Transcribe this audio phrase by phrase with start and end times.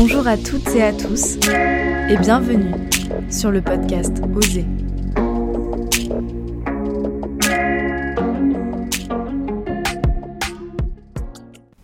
[0.00, 1.38] Bonjour à toutes et à tous
[2.08, 2.72] et bienvenue
[3.28, 4.64] sur le podcast Oser.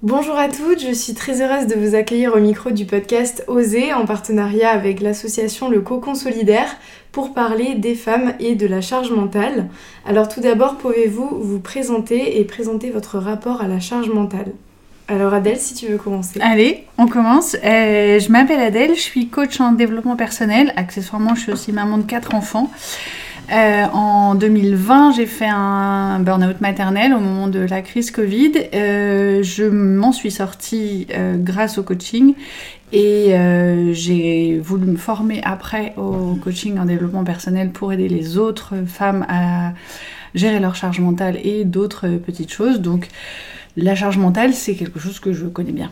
[0.00, 3.92] Bonjour à toutes, je suis très heureuse de vous accueillir au micro du podcast Oser
[3.92, 6.76] en partenariat avec l'association Le Cocon Solidaire
[7.10, 9.70] pour parler des femmes et de la charge mentale.
[10.06, 14.52] Alors tout d'abord, pouvez-vous vous présenter et présenter votre rapport à la charge mentale?
[15.06, 16.40] Alors Adèle, si tu veux commencer.
[16.40, 17.56] Allez, on commence.
[17.62, 20.72] Euh, je m'appelle Adèle, je suis coach en développement personnel.
[20.76, 22.70] Accessoirement, je suis aussi maman de quatre enfants.
[23.52, 28.52] Euh, en 2020, j'ai fait un burn-out maternel au moment de la crise Covid.
[28.72, 32.34] Euh, je m'en suis sortie grâce au coaching
[32.90, 33.34] et
[33.92, 39.26] j'ai voulu me former après au coaching en développement personnel pour aider les autres femmes
[39.28, 39.74] à
[40.34, 42.80] gérer leur charge mentale et d'autres petites choses.
[42.80, 43.08] Donc,
[43.76, 45.90] la charge mentale, c'est quelque chose que je connais bien.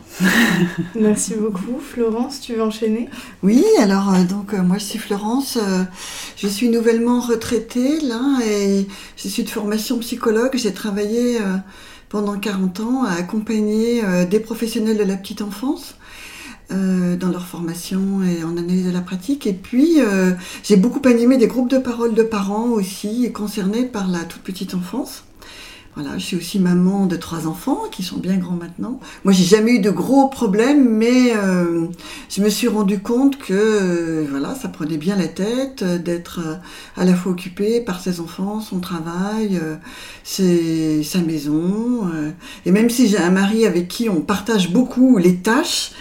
[0.95, 1.79] Merci beaucoup.
[1.79, 3.09] Florence, tu veux enchaîner?
[3.41, 5.83] Oui, alors euh, donc euh, moi je suis Florence, euh,
[6.37, 10.51] je suis nouvellement retraitée là et je suis de formation psychologue.
[10.53, 11.39] J'ai travaillé
[12.07, 15.95] pendant 40 ans à accompagner des professionnels de la petite enfance.
[16.69, 19.45] dans leur formation et en analyse de la pratique.
[19.45, 19.99] Et puis,
[20.63, 24.73] j'ai beaucoup animé des groupes de parole de parents aussi concernés par la toute petite
[24.73, 25.23] enfance.
[25.95, 28.99] Voilà, je suis aussi maman de trois enfants qui sont bien grands maintenant.
[29.25, 31.85] Moi, j'ai jamais eu de gros problèmes, mais euh,
[32.29, 36.39] je me suis rendu compte que euh, voilà, ça prenait bien la tête euh, d'être
[36.97, 39.61] à la fois occupé par ses enfants, son travail,
[40.23, 42.09] ses, sa maison.
[42.65, 45.91] et même si j'ai un mari avec qui on partage beaucoup les tâches,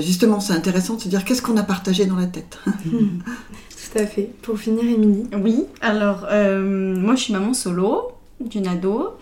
[0.00, 2.58] justement, c'est intéressant de se dire qu'est-ce qu'on a partagé dans la tête.
[2.76, 4.30] Tout à fait.
[4.42, 5.28] Pour finir, Émilie.
[5.40, 9.16] Oui, alors moi je suis maman solo d'une ado.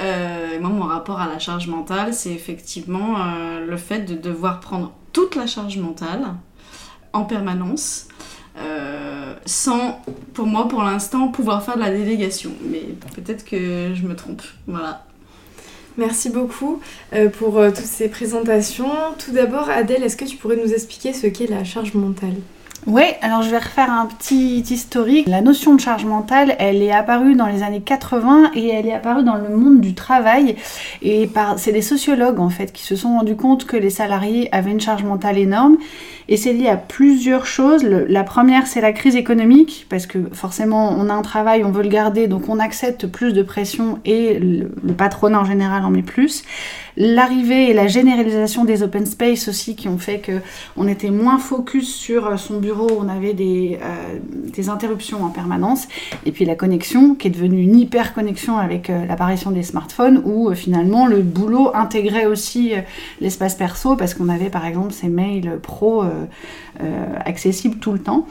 [0.00, 4.60] Euh, moi, mon rapport à la charge mentale, c'est effectivement euh, le fait de devoir
[4.60, 6.34] prendre toute la charge mentale
[7.12, 8.08] en permanence,
[8.58, 10.02] euh, sans,
[10.34, 12.52] pour moi, pour l'instant, pouvoir faire de la délégation.
[12.70, 12.82] Mais
[13.14, 14.42] peut-être que je me trompe.
[14.66, 15.04] Voilà.
[15.96, 16.82] Merci beaucoup
[17.38, 18.90] pour toutes ces présentations.
[19.18, 22.36] Tout d'abord, Adèle, est-ce que tu pourrais nous expliquer ce qu'est la charge mentale?
[22.86, 25.26] Oui, alors je vais refaire un petit historique.
[25.26, 28.92] La notion de charge mentale, elle est apparue dans les années 80 et elle est
[28.92, 30.56] apparue dans le monde du travail.
[31.02, 34.70] Et c'est des sociologues en fait qui se sont rendus compte que les salariés avaient
[34.70, 35.76] une charge mentale énorme.
[36.28, 37.84] Et c'est lié à plusieurs choses.
[37.84, 41.84] la première, c'est la crise économique, parce que forcément, on a un travail, on veut
[41.84, 45.90] le garder, donc on accepte plus de pression et le, le patronat en général en
[45.90, 46.44] met plus
[46.96, 50.40] l'arrivée et la généralisation des open space aussi qui ont fait que
[50.76, 55.30] on était moins focus sur euh, son bureau, on avait des, euh, des interruptions en
[55.30, 55.88] permanence,
[56.24, 60.22] et puis la connexion qui est devenue une hyper connexion avec euh, l'apparition des smartphones
[60.24, 62.72] où finalement le boulot intégrait aussi
[63.20, 66.04] l'espace perso parce qu'on avait par exemple ces mails pro
[67.24, 68.26] accessibles tout le temps.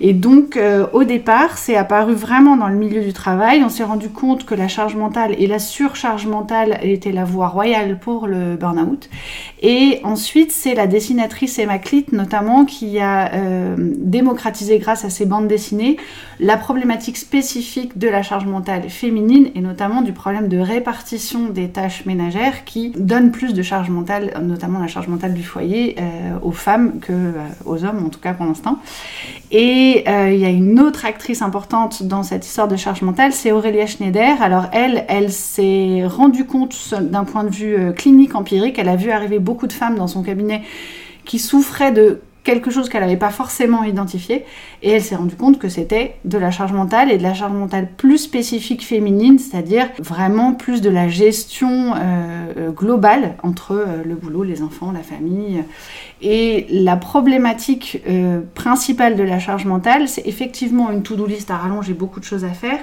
[0.00, 0.58] Et donc
[0.92, 4.54] au départ, c'est apparu vraiment dans le milieu du travail, on s'est rendu compte que
[4.54, 9.08] la charge mentale et la surcharge mentale étaient la voie royale pour le burn-out.
[9.62, 15.26] Et ensuite, c'est la dessinatrice Emma Clit, notamment, qui a euh, démocratisé, grâce à ses
[15.26, 15.96] bandes dessinées,
[16.38, 21.68] la problématique spécifique de la charge mentale féminine, et notamment du problème de répartition des
[21.68, 26.38] tâches ménagères qui donne plus de charge mentale, notamment la charge mentale du foyer, euh,
[26.42, 27.32] aux femmes que euh,
[27.66, 28.78] aux hommes, en tout cas pour l'instant.
[29.50, 33.52] Et il y a une autre actrice importante dans cette histoire de charge mentale, c'est
[33.52, 34.40] Aurélia Schneider.
[34.40, 39.10] Alors elle, elle s'est rendue compte d'un point de vue clinique empirique, elle a vu
[39.10, 40.62] arriver beaucoup de femmes dans son cabinet
[41.24, 44.44] qui souffraient de quelque chose qu'elle n'avait pas forcément identifié
[44.82, 47.52] et elle s'est rendue compte que c'était de la charge mentale et de la charge
[47.52, 54.02] mentale plus spécifique féminine, c'est-à-dire vraiment plus de la gestion euh, euh, globale entre euh,
[54.04, 55.62] le boulot, les enfants, la famille.
[56.22, 58.02] Et la problématique
[58.54, 62.44] principale de la charge mentale, c'est effectivement une to-do list à rallonger beaucoup de choses
[62.44, 62.78] à faire,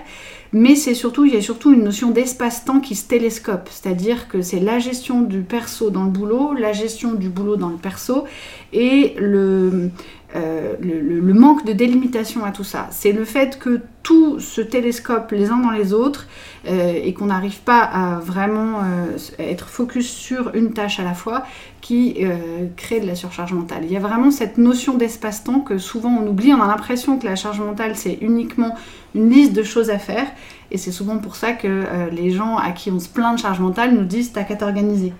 [0.54, 4.42] mais c'est surtout, il y a surtout une notion d'espace-temps qui se télescope, c'est-à-dire que
[4.42, 8.26] c'est la gestion du perso dans le boulot, la gestion du boulot dans le perso,
[8.74, 9.90] et le,
[10.36, 12.88] euh, le, manque de délimitation à tout ça.
[12.92, 16.28] C'est le fait que tout se télescope les uns dans les autres
[16.68, 21.14] euh, et qu'on n'arrive pas à vraiment euh, être focus sur une tâche à la
[21.14, 21.46] fois
[21.80, 22.18] qui
[22.76, 23.84] crée de la surcharge mentale.
[23.84, 26.54] Il y a vraiment cette notion d'espace-temps que souvent on oublie.
[26.54, 28.76] On a l'impression que la charge mentale c'est uniquement
[29.16, 30.28] une liste de choses à faire
[30.72, 33.62] et c'est souvent pour ça que les gens à qui on se plaint de charge
[33.62, 35.14] mentale nous disent t'as qu'à t'organiser.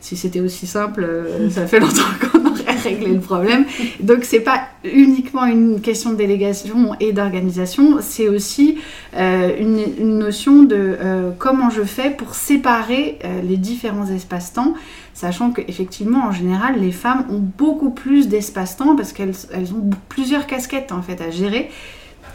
[0.00, 1.08] Si c'était aussi simple,
[1.50, 2.41] ça fait longtemps qu'on
[2.82, 3.64] régler le problème.
[4.00, 8.78] Donc c'est pas uniquement une question de délégation et d'organisation, c'est aussi
[9.14, 14.74] euh, une, notion de euh, comment je fais pour séparer euh, les différents espaces-temps,
[15.14, 20.46] sachant qu'effectivement en général les femmes ont beaucoup plus d'espace-temps parce qu'elles elles ont plusieurs
[20.46, 21.70] casquettes en fait à gérer,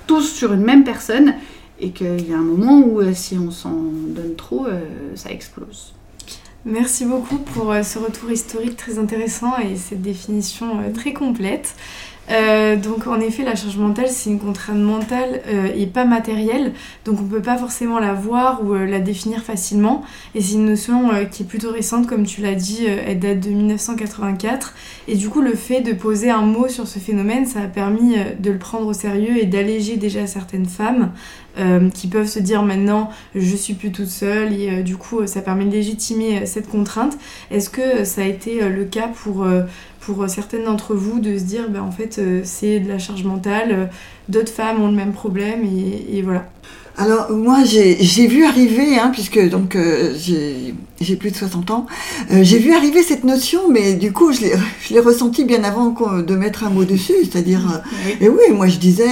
[0.06, 1.34] tous sur une même personne
[1.80, 3.76] et qu'il y a un moment où si on s'en
[4.08, 4.66] donne trop,
[5.16, 5.97] ça explose.
[6.70, 11.74] Merci beaucoup pour ce retour historique très intéressant et cette définition très complète.
[12.30, 16.74] Euh, donc en effet, la charge mentale, c'est une contrainte mentale euh, et pas matérielle,
[17.06, 20.04] donc on peut pas forcément la voir ou euh, la définir facilement.
[20.36, 23.50] Et c'est une notion qui est plutôt récente, comme tu l'as dit, elle date de
[23.50, 24.74] 1984.
[25.08, 28.16] Et du coup, le fait de poser un mot sur ce phénomène, ça a permis
[28.40, 31.12] de le prendre au sérieux et d'alléger déjà certaines femmes
[31.96, 35.66] qui peuvent se dire maintenant je suis plus toute seule et du coup ça permet
[35.66, 37.18] de légitimer cette contrainte.
[37.50, 39.44] Est-ce que ça a été le cas pour
[40.08, 42.98] pour euh, certaines d'entre vous de se dire ben, en fait euh, c'est de la
[42.98, 43.86] charge mentale, euh,
[44.30, 46.46] d'autres femmes ont le même problème et, voilà.
[46.98, 49.78] Alors moi j'ai vu arriver, hein, puisque donc
[50.18, 51.86] j'ai plus de 60 ans,
[52.32, 54.42] j'ai vu arriver cette notion, mais du coup je
[54.90, 57.84] l'ai ressenti bien avant de mettre un mot dessus, c'est-à-dire,
[58.20, 59.12] et oui, moi je disais,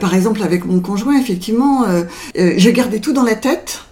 [0.00, 1.84] par exemple avec mon conjoint, effectivement,
[2.34, 3.85] je gardais tout dans la tête,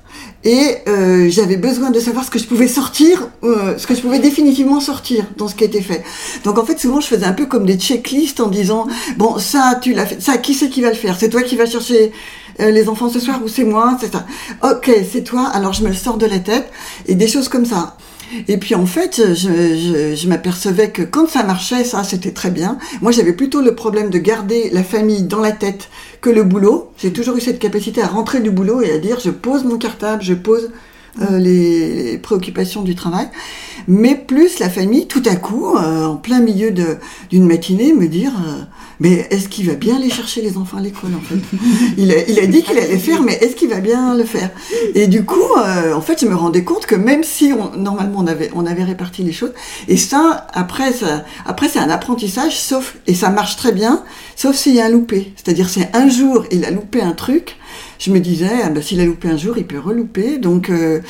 [0.44, 4.00] et euh, j'avais besoin de savoir ce que je pouvais sortir, euh, ce que je
[4.00, 6.02] pouvais définitivement sortir dans ce qui était fait.
[6.44, 8.86] Donc en fait souvent je faisais un peu comme des checklists en disant
[9.16, 11.16] bon ça tu l'as fait, ça qui c'est qui va le faire?
[11.18, 12.12] C'est toi qui vas chercher
[12.60, 13.96] euh, les enfants ce soir ou c'est moi?
[14.00, 14.26] C'est ça.
[14.62, 15.48] Ok c'est toi.
[15.52, 16.70] Alors je me le sors de la tête
[17.06, 17.96] et des choses comme ça.
[18.48, 22.78] Et puis en fait, je, m'apercevais que quand ça marchait, ça c'était très bien.
[23.00, 25.88] Moi j'avais plutôt le problème de garder la famille dans la tête
[26.20, 26.90] que le boulot.
[26.98, 29.78] J'ai toujours eu cette capacité à rentrer du boulot et à dire je pose mon
[29.78, 30.70] cartable, je pose
[31.20, 33.28] euh, les, préoccupations du travail,
[33.86, 36.72] mais plus la famille, tout à coup, euh, en plein milieu
[37.30, 38.64] d'une matinée, me dire euh,
[39.00, 41.40] mais est-ce qu'il va bien aller chercher les enfants à l'école en fait?
[41.96, 44.50] Il a, il a dit qu'il allait faire, mais est-ce qu'il va bien le faire?
[44.94, 45.42] Et du coup,
[45.94, 48.84] en fait, je me rendais compte que même si on, normalement on avait, on avait
[48.84, 49.52] réparti les choses,
[49.88, 50.92] et ça, après,
[51.46, 54.02] après c'est un apprentissage, sauf et ça marche très bien,
[54.36, 55.32] sauf s'il y a un loupé.
[55.36, 57.56] C'est-à-dire c'est un jour il a loupé un truc
[57.98, 60.38] je me disais, ah ben, s'il a loupé un jour, il peut relouper.
[60.38, 61.00] Donc euh,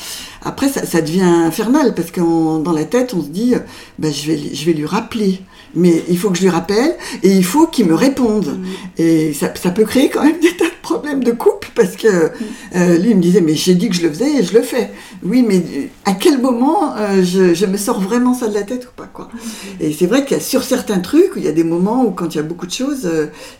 [0.42, 3.54] après, ça, devient infernal parce que dans la tête, on se dit,
[3.98, 5.40] ben, je, vais, je vais lui rappeler.
[5.76, 8.58] Mais il faut que je lui rappelle et il faut qu'il me réponde.
[8.58, 8.64] Mm.
[8.98, 12.30] Et ça, peut créer quand même des tas de problèmes de couple parce que mm.
[12.76, 14.62] euh, lui, il me disait, mais j'ai dit que je le faisais et je le
[14.62, 14.90] fais.
[15.22, 15.62] Oui, mais
[16.04, 19.28] à quel moment euh, je, me sors vraiment ça de la tête ou pas quoi?
[19.32, 19.38] Mm.
[19.82, 22.10] Et c'est vrai qu'il y a sur certains trucs, il y a des moments où
[22.10, 23.10] quand il y a beaucoup de choses,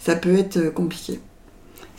[0.00, 1.20] ça peut être compliqué.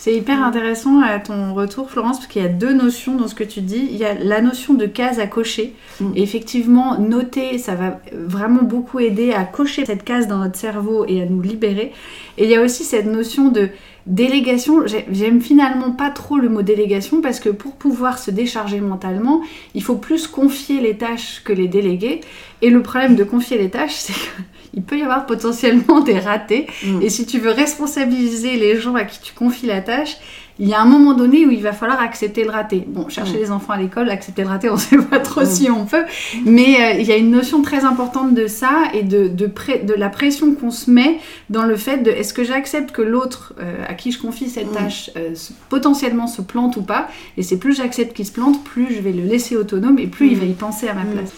[0.05, 3.33] C'est hyper intéressant à ton retour, Florence, parce qu'il y a deux notions dans ce
[3.33, 3.87] que tu dis.
[3.89, 5.73] Il y a la notion de case à cocher.
[5.99, 6.11] Mm.
[6.15, 11.23] effectivement, noter, ça va vraiment beaucoup aider à cocher cette case dans notre cerveau et
[11.23, 11.91] à nous libérer.
[12.37, 13.69] Et il y a aussi cette notion de
[14.05, 14.83] délégation.
[14.85, 19.41] J'aime finalement pas trop le mot délégation parce que pour pouvoir se décharger mentalement,
[19.73, 22.21] il faut plus confier les tâches que les déléguer.
[22.61, 24.41] Et le problème de confier les tâches, c'est que
[24.75, 26.68] il peut y avoir potentiellement des ratés.
[26.83, 27.01] Mm.
[27.01, 30.18] Et si tu veux responsabiliser les gens à qui tu confies la tâche,
[30.57, 32.86] il y a un moment donné où il va falloir accepter le raté.
[32.88, 33.42] Bon, chercher mm.
[33.42, 35.45] les enfants à l'école, accepter le raté, on ne sait pas trop mm.
[35.45, 36.04] si on peut.
[36.45, 39.50] Mais euh, il y a une notion très importante de ça et de, de,
[39.83, 41.19] de la pression qu'on se met
[41.50, 44.72] dans le fait de est-ce que j'accepte que l'autre euh, à qui je confie cette
[44.72, 45.33] tâche euh,
[45.69, 47.10] potentiellement se plante ou pas?
[47.38, 50.27] Et c'est plus j'accepte qu'il se plante, plus je vais le laisser autonome et plus
[50.27, 51.34] il va y penser à ma place.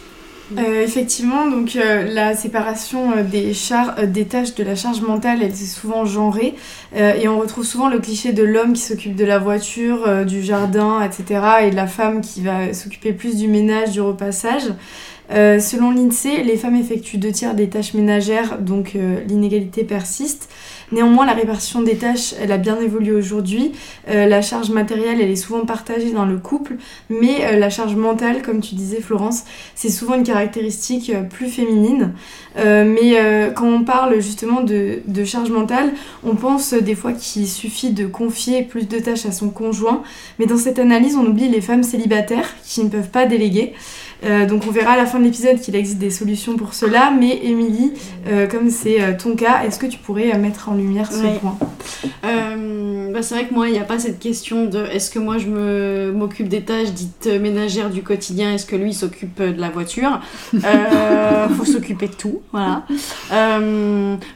[0.56, 5.66] Euh, effectivement, donc euh, la séparation euh, des, tâches de la charge mentale, elle est
[5.66, 6.56] souvent genrée.
[6.96, 11.02] et on retrouve souvent le cliché de l'homme qui s'occupe de la voiture, du jardin,
[11.02, 11.42] etc.
[11.64, 14.64] et de la femme qui va s'occuper plus du ménage, du repassage.
[15.30, 20.50] Selon l'INSEE, les femmes effectuent deux tiers des tâches ménagères, donc l'inégalité persiste.
[20.94, 23.74] Néanmoins, la répartition des tâches, elle a bien évolué aujourd'hui.
[24.08, 26.78] Euh, la charge matérielle, elle est souvent partagée dans le couple,
[27.10, 29.44] mais euh, la charge mentale, comme tu disais Florence,
[29.76, 32.14] c'est souvent une caractéristique euh, plus féminine.
[32.56, 33.18] mais
[33.56, 35.92] quand on parle justement de, de, charge mentale,
[36.24, 40.02] on pense des fois qu'il suffit de confier plus de tâches à son conjoint,
[40.40, 43.74] mais dans cette analyse, on oublie les femmes célibataires qui ne peuvent pas déléguer.
[44.26, 47.12] Euh, donc on verra à la fin de l'épisode qu'il existe des solutions pour cela.
[47.12, 47.94] Mais Émilie,
[48.28, 51.58] euh, comme c'est euh, ton cas, est-ce que tu pourrais mettre en lumière ce point?
[52.24, 55.38] Bah, C'est vrai que moi, il n'y a pas cette question de est-ce que moi
[55.38, 59.70] je me, m'occupe des tâches dites ménagères du quotidien, est-ce que lui s'occupe de la
[59.70, 60.20] voiture?
[60.52, 62.84] Faut s'occuper de tout, voilà.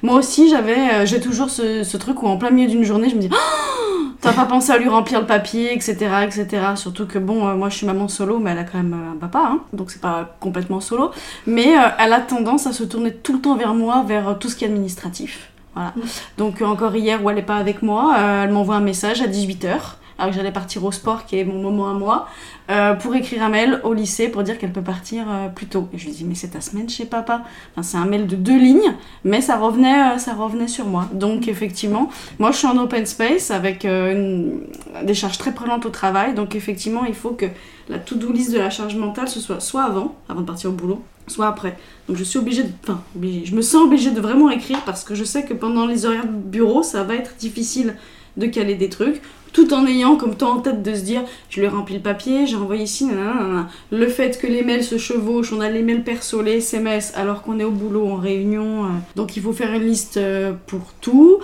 [0.02, 3.16] moi aussi, j'avais, j'ai toujours ce, ce, truc où en plein milieu d'une journée, je
[3.16, 3.30] me dis...
[3.32, 3.81] Oh
[4.22, 6.46] T'as pas pensé à lui remplir le papier, etc., etc.
[6.76, 9.14] Surtout que bon, euh, moi je suis maman solo, mais elle a quand même euh,
[9.14, 11.10] un papa, hein, donc c'est pas complètement solo.
[11.48, 14.48] Mais euh, elle a tendance à se tourner tout le temps vers moi, vers tout
[14.48, 15.50] ce qui est administratif.
[15.74, 15.94] Voilà.
[16.38, 19.78] Donc encore hier où elle est pas avec moi, elle m'envoie un message à 18h,
[20.20, 22.28] alors que j'allais partir au sport, qui est mon moment à moi,
[22.72, 25.90] euh, pour écrire un mail au lycée pour dire qu'elle peut partir euh, plus tôt.
[25.94, 27.44] Et je lui dis mais c'est ta semaine chez papa.
[27.72, 31.10] Enfin, c'est un mail de deux lignes, mais ça revenait, euh, ça revenait sur moi.
[31.14, 32.10] Donc effectivement,
[32.40, 37.04] moi je suis en open space avec des charges très prenantes au travail, donc effectivement
[37.06, 37.48] il faut que
[37.90, 40.74] la to-do list de la charge mentale ce soit soit avant, avant de partir au
[40.74, 41.78] boulot, soit après.
[42.08, 45.04] Donc je suis obligée de, enfin obligée, je me sens obligée de vraiment écrire parce
[45.04, 47.96] que je sais que pendant les horaires de bureau ça va être difficile
[48.38, 49.22] de caler des trucs
[49.54, 52.02] tout en ayant comme temps en tête de se dire je lui ai rempli le
[52.02, 55.82] papier, j'ai envoyé ici, nanana, le fait que les mails se chevauchent, on a les
[55.82, 59.54] mails perso, les SMS alors qu'on est au boulot en réunion, euh, donc il faut
[59.54, 61.40] faire une liste euh, pour tout.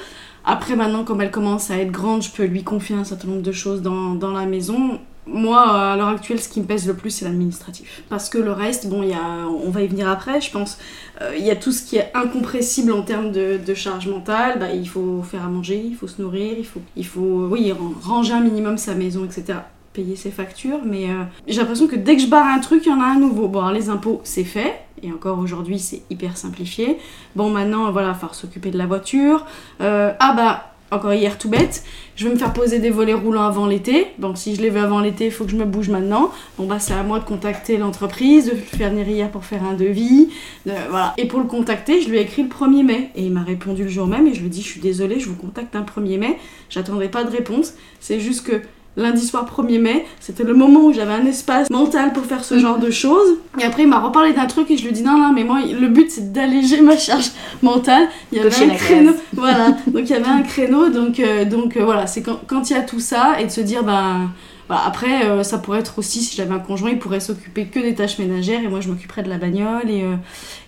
[0.45, 3.41] Après maintenant comme elle commence à être grande, je peux lui confier un certain nombre
[3.41, 4.99] de choses dans la maison.
[5.27, 8.03] Moi, à l'heure actuelle, ce qui me pèse le plus, c'est l'administratif.
[8.09, 10.77] Parce que le reste, bon, y a, on va y venir après, je pense.
[11.21, 14.57] Euh, Il y a tout ce qui est incompressible en termes de, charge mentale.
[14.59, 17.71] Bah, il faut faire à manger, il faut se nourrir, il faut, il faut oui,
[17.71, 19.59] ran- ranger un minimum sa maison, etc.
[19.93, 20.79] Payer ses factures.
[20.85, 23.05] Mais euh, j'ai l'impression que dès que je barre un truc, il y en a
[23.05, 23.47] un nouveau.
[23.47, 24.79] Bon, alors, les impôts, c'est fait.
[25.03, 26.97] Et encore aujourd'hui, c'est hyper simplifié.
[27.35, 29.45] Bon, maintenant, voilà, il va s'occuper de la voiture.
[29.81, 31.83] Euh, ah bah, encore hier, tout bête.
[32.15, 34.07] Je vais me faire poser des volets roulants avant l'été.
[34.19, 36.31] Donc si je les veux avant l'été, il faut que je me bouge maintenant.
[36.57, 39.73] Bon bah c'est à moi de contacter l'entreprise, de faire venir hier pour faire un
[39.73, 40.29] devis.
[40.65, 41.13] de- voilà.
[41.17, 43.09] Et pour le contacter, je lui ai écrit le 1er mai.
[43.15, 45.19] Et il m'a répondu le jour même et je lui ai dit je suis désolée,
[45.19, 46.37] je vous contacte un 1er mai.
[46.69, 47.73] J'attendrai pas de réponse.
[47.99, 48.61] C'est juste que
[48.97, 52.59] lundi soir 1er mai, c'était le moment où j'avais un espace mental pour faire ce
[52.59, 53.37] genre de choses.
[53.59, 55.43] Et après il m'a reparlé d'un truc et je lui ai dit non non mais
[55.43, 58.09] moi le but c'est d'alléger ma charge mentale.
[58.31, 59.13] Il y avait un créneau.
[59.33, 62.69] Voilà, donc il y avait un créneau, donc, euh, donc euh, voilà, c'est quand quand
[62.69, 64.31] il y a tout ça et de se dire, ben
[64.67, 67.79] voilà, après euh, ça pourrait être aussi, si j'avais un conjoint, il pourrait s'occuper que
[67.79, 70.15] des tâches ménagères et moi je m'occuperais de la bagnole et, euh,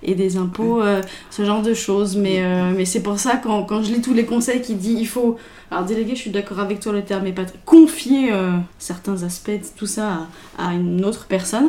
[0.04, 2.16] et des impôts, euh, ce genre de choses.
[2.16, 2.42] Mais,
[2.76, 5.38] mais c'est pour ça, quand, quand je lis tous les conseils qui disent, il faut,
[5.70, 8.32] alors déléguer, je suis d'accord avec toi, le terme est pas confier
[8.78, 10.28] certains aspects, de tout ça
[10.58, 11.68] à, à une autre personne.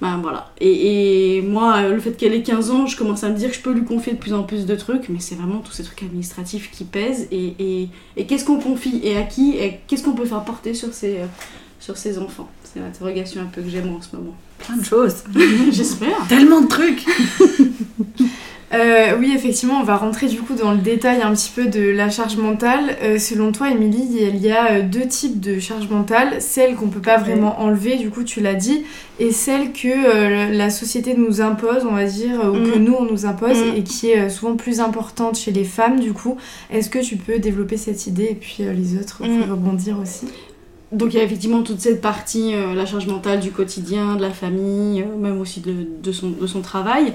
[0.00, 0.52] Ben voilà.
[0.60, 3.48] Et, et moi, euh, le fait qu'elle ait 15 ans, je commence à me dire
[3.50, 5.72] que je peux lui confier de plus en plus de trucs, mais c'est vraiment tous
[5.72, 7.28] ces trucs administratifs qui pèsent.
[7.30, 10.74] Et, et, et qu'est-ce qu'on confie et à qui Et qu'est-ce qu'on peut faire porter
[10.74, 11.26] sur ses, euh,
[11.80, 12.48] sur ses enfants?
[12.62, 14.34] C'est l'interrogation un peu que j'ai moi en ce moment.
[14.58, 15.24] Plein de choses.
[15.72, 16.26] J'espère.
[16.28, 17.06] Tellement de trucs.
[18.74, 21.88] Euh, oui, effectivement, on va rentrer du coup dans le détail un petit peu de
[21.88, 22.96] la charge mentale.
[23.00, 26.40] Euh, selon toi, Émilie, il y a euh, deux types de charge mentale.
[26.42, 28.82] Celle qu'on peut pas vraiment enlever, du coup, tu l'as dit,
[29.20, 32.84] et celle que euh, la société nous impose, on va dire, ou que Mhm.
[32.84, 33.76] nous, on nous impose, Mhm.
[33.76, 36.36] et qui est souvent plus importante chez les femmes, du coup.
[36.68, 40.26] Est-ce que tu peux développer cette idée, et puis les autres, faut rebondir aussi?
[40.92, 44.22] Donc il y a effectivement toute cette partie, euh, la charge mentale du quotidien, de
[44.22, 47.12] la famille, euh, même aussi de, son, de son travail.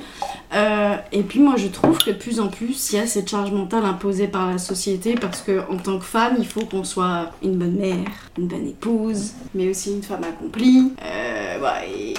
[0.53, 3.29] Euh, et puis moi je trouve que de plus en plus il y a cette
[3.29, 6.83] charge mentale imposée par la société parce que en tant que femme il faut qu'on
[6.83, 10.91] soit une bonne mère, une bonne épouse, mais aussi une femme accomplie.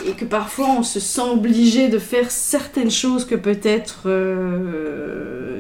[0.07, 4.09] Et, que parfois on se sent obligé de faire certaines choses que peut-être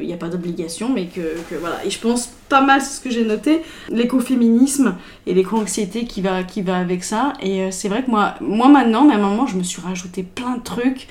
[0.02, 1.20] il n'y a pas d'obligation, mais que,
[1.58, 1.84] voilà.
[1.84, 4.96] Et je pense pas mal, ce que j'ai noté, l'écoféminisme
[5.26, 7.32] et l'éco-anxiété qui va, qui va avec ça.
[7.40, 9.80] Et euh, c'est vrai que moi, moi maintenant, mais à un moment, je me suis
[9.80, 11.08] rajouté plein de trucs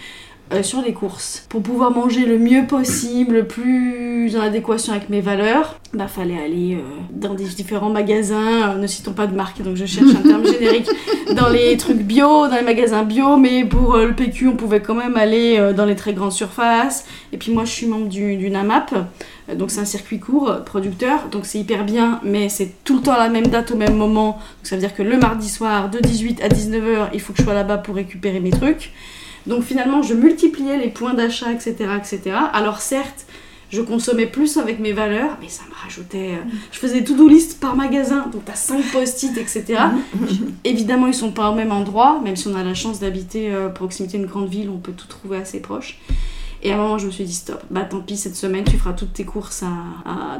[0.53, 1.45] euh, sur les courses.
[1.47, 6.41] Pour pouvoir manger le mieux possible, le plus en adéquation avec mes valeurs, bah fallait
[6.43, 6.81] aller euh,
[7.11, 10.45] dans des différents magasins, euh, ne citons pas de marque, donc je cherche un terme
[10.45, 10.89] générique,
[11.35, 14.95] dans les trucs bio, dans les magasins bio, mais pour le PQ, on pouvait quand
[14.95, 17.05] même aller dans les très grandes surfaces.
[17.31, 18.93] Et puis moi, je suis membre du, du NAMAP,
[19.55, 23.13] donc c'est un circuit court producteur, donc c'est hyper bien, mais c'est tout le temps
[23.13, 24.33] à la même date au même moment.
[24.33, 27.39] Donc ça veut dire que le mardi soir, de 18 à 19h, il faut que
[27.39, 28.91] je sois là-bas pour récupérer mes trucs.
[29.47, 32.35] Donc finalement, je multipliais les points d'achat, etc., etc.
[32.53, 33.25] Alors certes,
[33.71, 36.33] je consommais plus avec mes valeurs, mais ça me rajoutait...
[36.33, 39.79] euh, Je faisais to-do list par magasin, donc t'as 5 post-it, etc.
[40.65, 43.67] Évidemment, ils sont pas au même endroit, même si on a la chance d'habiter euh,
[43.67, 45.99] à proximité d'une grande ville, on peut tout trouver assez proche.
[46.63, 48.77] Et à un moment, je me suis dit stop, bah tant pis, cette semaine, tu
[48.77, 49.63] feras toutes tes courses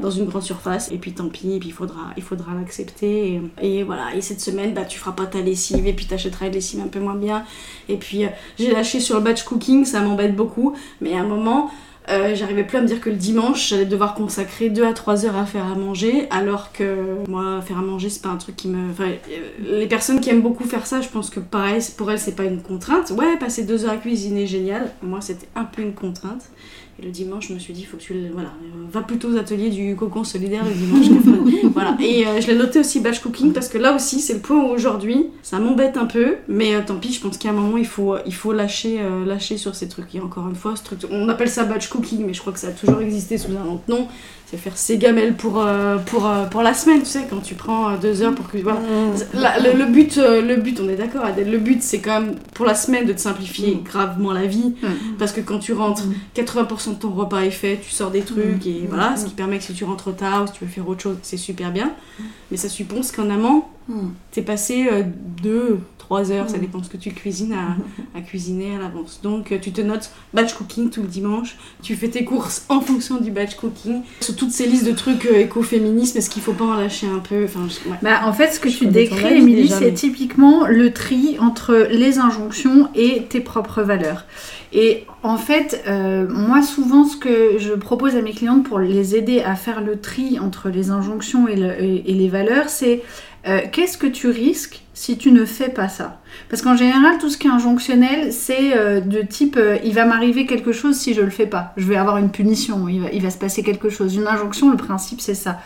[0.02, 3.42] dans une grande surface, et puis tant pis, et puis il faudra, il faudra l'accepter.
[3.62, 6.48] Et, et voilà, et cette semaine, bah tu feras pas ta lessive, et puis t'achèteras
[6.48, 7.44] une lessive un peu moins bien.
[7.90, 11.28] Et puis euh, j'ai lâché sur le batch cooking, ça m'embête beaucoup, mais à un
[11.28, 11.72] moment,
[12.10, 15.26] euh, j'arrivais plus à me dire que le dimanche, j'allais devoir consacrer 2 à 3
[15.26, 18.56] heures à faire à manger, alors que moi, faire à manger, c'est pas un truc
[18.56, 18.90] qui me.
[18.90, 22.20] Enfin, euh, les personnes qui aiment beaucoup faire ça, je pense que pareil, pour elles,
[22.20, 23.12] c'est pas une contrainte.
[23.12, 24.92] Ouais, passer 2 heures à cuisiner, génial.
[25.04, 26.42] Moi, c'était un peu une contrainte.
[27.04, 29.70] Le dimanche, je me suis dit, faut que tu voilà, euh, va plutôt aux ateliers
[29.70, 31.06] du cocon solidaire le dimanche.
[31.74, 31.98] voilà.
[32.00, 34.64] Et euh, je l'ai noté aussi batch cooking parce que là aussi, c'est le point
[34.64, 37.86] où aujourd'hui, ça m'embête un peu, mais tant pis, je pense qu'à un moment, il
[37.86, 40.14] faut, lâcher, lâcher sur ces trucs.
[40.14, 40.76] Et encore une fois,
[41.10, 43.66] on appelle ça batch cooking, mais je crois que ça a toujours existé sous un
[43.72, 44.08] autre nom
[44.52, 47.56] c'est faire ses gamelles pour, euh, pour, euh, pour la semaine, tu sais, quand tu
[47.56, 48.58] prends euh, deux heures pour que...
[48.58, 48.82] Voilà.
[48.82, 49.78] Mm.
[49.78, 53.06] le, but, le but, on est d'accord, le but c'est quand même pour la semaine
[53.06, 53.84] de te simplifier mm.
[53.84, 55.16] gravement la vie, mm.
[55.18, 56.04] parce que quand tu rentres,
[56.36, 59.58] 80% de ton repas est fait, tu sors des trucs, et voilà, ce qui permet
[59.58, 61.94] que si tu rentres tard ou si tu veux faire autre chose, c'est super bien.
[62.52, 63.64] Mais ça suppose qu'en amont,
[64.32, 64.90] t'es passé
[65.42, 65.80] deux,
[66.12, 66.60] 3 heures, ça mm.
[66.60, 69.22] dépend de ce que tu cuisines à, cuisiner à l'avance.
[69.24, 72.82] Donc euh, tu te notes batch cooking tout le dimanche, tu fais tes courses en
[72.82, 74.02] fonction du batch cooking.
[74.20, 77.20] Sur toutes ces listes de trucs euh, écoféministes, est-ce qu'il faut pas en lâcher un
[77.20, 77.66] peu enfin,
[78.02, 82.90] bah, En fait, ce que tu décris, Émilie, c'est typiquement le tri entre les injonctions
[82.94, 84.26] et tes propres valeurs.
[84.74, 89.16] Et en fait, euh, moi souvent, ce que je propose à mes clientes pour les
[89.16, 93.02] aider à faire le tri entre les injonctions et, et les valeurs, c'est
[93.48, 96.20] euh, qu'est-ce que tu risques si tu ne fais pas ça?
[96.50, 100.06] Parce qu'en général, tout ce qui est injonctionnel, c'est euh, de type euh, il va
[100.06, 101.74] m'arriver quelque chose si je le fais pas.
[101.76, 104.16] Je vais avoir une punition, il va, il va se passer quelque chose.
[104.16, 105.60] Une injonction, le principe, c'est ça.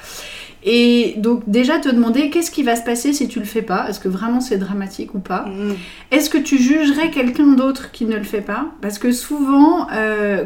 [0.67, 3.87] Et donc déjà te demander qu'est-ce qui va se passer si tu le fais pas?
[3.89, 5.45] Est-ce que vraiment c'est dramatique ou pas?
[5.45, 5.73] Mm.
[6.11, 8.67] Est-ce que tu jugerais quelqu'un d'autre qui ne le fait pas?
[8.81, 9.87] Parce que souvent,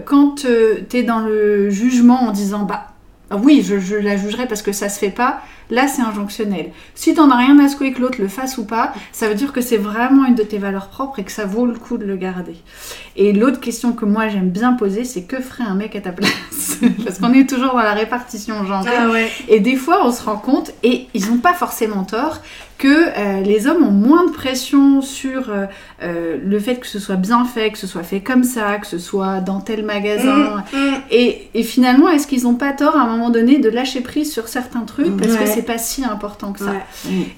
[0.04, 2.89] quand tu es dans le jugement en disant bah
[3.38, 6.72] oui, je, je la jugerai parce que ça se fait pas, Là, c'est injonctionnel.
[6.96, 9.54] Si t'en as rien à secouer que l'autre le fasse ou pas, ça veut dire
[9.54, 12.06] que c'est vraiment une de tes valeurs propres et que ça vaut le coup de
[12.06, 12.56] le garder.
[13.16, 16.12] Et l'autre question que moi j'aime bien poser, c'est que ferait un mec à ta
[16.12, 16.80] place?
[17.06, 18.90] Parce qu'on est toujours dans la répartition genrée.
[18.98, 19.08] Ah
[19.48, 22.42] et des fois, on se rend compte, et ils n'ont pas forcément tort,
[22.80, 25.66] que euh, les hommes ont moins de pression sur euh,
[26.02, 28.88] euh, le fait que ce soit bien fait, que ce soit fait comme ça, que
[28.88, 30.64] ce soit dans tel magasin.
[30.74, 30.94] Mmh, mmh.
[31.12, 34.32] Et, et, finalement, est-ce qu'ils n'ont pas tort à un moment donné de lâcher prise
[34.32, 36.74] sur certains trucs parce que c'est pas si important que ça.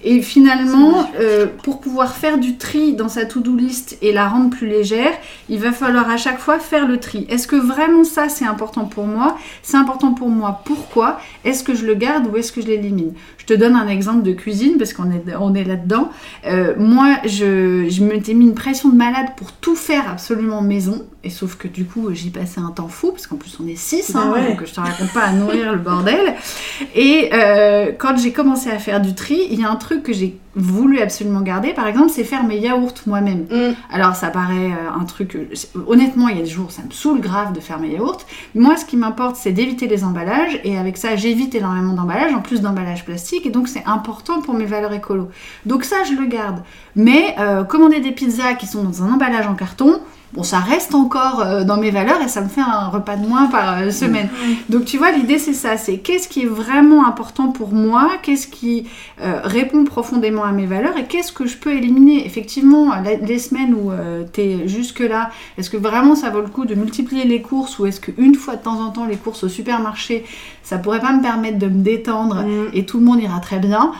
[0.03, 4.49] Et finalement, euh, pour pouvoir faire du tri dans sa to-do list et la rendre
[4.49, 5.11] plus légère,
[5.49, 7.25] il va falloir à chaque fois faire le tri.
[7.29, 9.37] Est-ce que vraiment ça c'est important pour moi?
[9.63, 10.61] C'est important pour moi.
[10.65, 11.19] Pourquoi?
[11.43, 13.13] Est-ce que je le garde ou est-ce que je l'élimine?
[13.37, 16.09] Je te donne un exemple de cuisine parce qu'on est, on est là-dedans.
[16.45, 21.05] Euh, moi, je, je m'étais mis une pression de malade pour tout faire absolument maison.
[21.23, 23.75] Et sauf que du coup, j'y passais un temps fou, parce qu'en plus on est
[23.75, 26.33] six, hein, bah donc je te raconte pas à nourrir le bordel.
[26.95, 30.13] Et euh, quand j'ai commencé à faire du tri, il y a un truc que
[30.13, 33.45] j'ai voulu absolument garder, par exemple, c'est faire mes yaourts moi-même.
[33.51, 33.75] Mm.
[33.91, 35.37] Alors ça paraît euh, un truc,
[35.85, 38.21] honnêtement, il y a des jours, ça me saoule grave de faire mes yaourts.
[38.55, 42.41] Moi, ce qui m'importe, c'est d'éviter les emballages, et avec ça, j'évite énormément d'emballages, en
[42.41, 45.20] plus d'emballages plastiques, et donc c'est important pour mes valeurs écolo.
[45.65, 46.61] Donc ça, je le garde.
[46.95, 47.35] Mais
[47.69, 50.01] commander des pizzas qui sont dans un emballage en carton,
[50.33, 53.27] bon, ça reste encore euh, dans mes valeurs et ça me fait un repas de
[53.27, 54.29] moins par euh, semaine.
[54.69, 58.47] Donc tu vois, l'idée c'est ça, c'est qu'est-ce qui est vraiment important pour moi, qu'est-ce
[58.47, 58.87] qui
[59.21, 62.25] euh, répond profondément à mes valeurs et qu'est-ce que je peux éliminer?
[62.25, 63.91] Effectivement, les semaines où
[64.33, 67.85] tu es jusque-là, est-ce que vraiment ça vaut le coup de multiplier les courses ou
[67.85, 70.25] est-ce qu'une fois de temps en temps les courses au supermarché,
[70.63, 72.69] ça pourrait pas me permettre de me détendre mm.
[72.73, 73.91] et tout le monde ira très bien?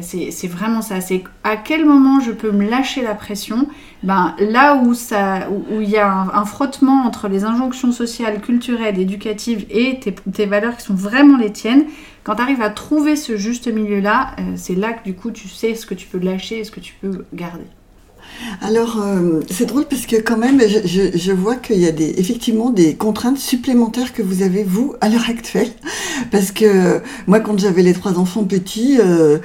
[0.00, 3.66] C'est vraiment ça, c'est à quel moment je peux me lâcher la pression?
[4.02, 9.66] Ben, là où il où, y a un, frottement entre les injonctions sociales, culturelles, éducatives
[9.70, 11.84] et tes, valeurs qui sont vraiment les tiennes,
[12.22, 15.48] quand tu arrives à trouver ce juste milieu-là, euh, c'est là que du coup tu
[15.48, 17.64] sais ce que tu peux lâcher et ce que tu peux garder.
[18.62, 22.70] Alors, euh, c'est drôle parce que quand même, je, vois qu'il y a des, effectivement
[22.70, 25.70] des contraintes supplémentaires que vous avez, vous, à l'heure actuelle.
[26.30, 29.38] Parce que moi, quand j'avais les trois enfants petits, euh,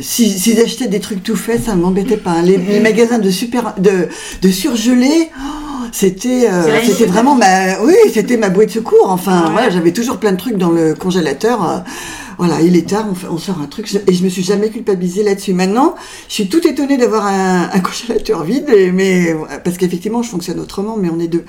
[0.00, 2.42] si, achetaient des trucs tout faits, ça ne m'embêtait pas.
[2.42, 4.08] Les, magasins de, super, de,
[4.42, 5.30] de surgelés...
[5.36, 9.92] Oh, c'était euh, c'était vraiment ma oui c'était ma bouée de secours enfin voilà j'avais
[9.92, 11.82] toujours plein de trucs dans le congélateur
[12.40, 15.52] voilà, il est tard, on, sort un truc, et je me suis jamais culpabilisée là-dessus.
[15.52, 15.94] Maintenant,
[16.26, 21.10] je suis tout étonnée d'avoir un, congélateur vide, mais parce qu'effectivement, je fonctionne autrement, mais
[21.10, 21.44] on est deux.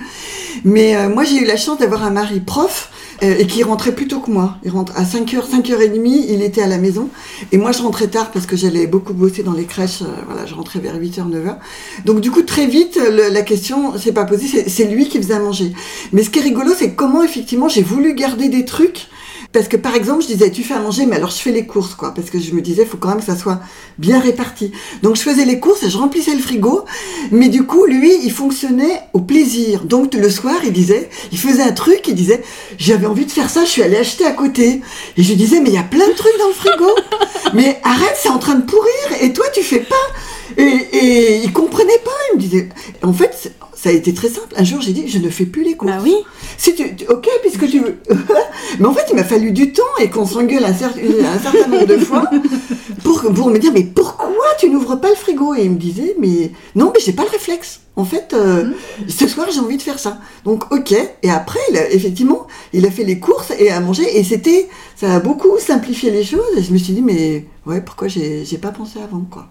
[0.64, 2.90] Mais euh, moi, j'ai eu la chance d'avoir un mari prof
[3.22, 4.58] euh, et qui rentrait plus tôt que moi.
[4.64, 7.08] Il rentre à 5h, 5h30, il était à la maison.
[7.52, 10.02] Et moi, je rentrais tard parce que j'allais beaucoup bosser dans les crèches.
[10.02, 11.56] Euh, voilà, je rentrais vers 8h, 9h.
[12.04, 14.68] Donc, du coup, très vite, la question s'est pas posée.
[14.68, 15.72] C'est lui qui faisait manger.
[16.12, 19.08] Mais ce qui est rigolo, c'est comment, effectivement, j'ai voulu garder des trucs
[19.52, 21.66] parce que par exemple, je disais, tu fais à manger, mais alors je fais les
[21.66, 22.14] courses, quoi.
[22.14, 23.60] Parce que je me disais, il faut quand même que ça soit
[23.98, 24.72] bien réparti.
[25.02, 26.86] Donc je faisais les courses et je remplissais le frigo.
[27.30, 29.84] Mais du coup, lui, il fonctionnait au plaisir.
[29.84, 32.42] Donc le soir, il disait, il faisait un truc, il disait,
[32.78, 34.80] j'avais envie de faire ça, je suis allée acheter à côté.
[35.18, 36.94] Et je disais, mais il y a plein de trucs dans le frigo.
[37.54, 38.92] mais arrête, c'est en train de pourrir.
[39.20, 39.94] Et toi, tu fais pas.
[40.56, 42.10] Et, et il comprenait pas.
[42.32, 42.68] Il me disait,
[43.02, 43.52] en fait,
[43.82, 44.54] ça a été très simple.
[44.56, 45.90] Un jour, j'ai dit, je ne fais plus les courses.
[45.92, 46.14] Bah oui.
[46.56, 47.96] Si tu, tu- ok, puisque tu veux.
[48.78, 51.68] mais en fait, il m'a fallu du temps et qu'on s'engueule un, cer- un certain
[51.68, 52.30] nombre de fois
[53.02, 54.28] pour, pour me dire, mais pourquoi
[54.60, 55.54] tu n'ouvres pas le frigo?
[55.56, 57.80] Et il me disait, mais non, mais j'ai pas le réflexe.
[57.94, 58.70] En fait, euh,
[59.06, 60.18] ce soir, j'ai envie de faire ça.
[60.44, 60.94] Donc, ok.
[61.22, 64.18] Et après, il a- effectivement, il a fait les courses et a mangé.
[64.18, 66.40] Et c'était, ça a beaucoup simplifié les choses.
[66.56, 69.48] Et je me suis dit, mais ouais, pourquoi j'ai pas pensé avant, quoi.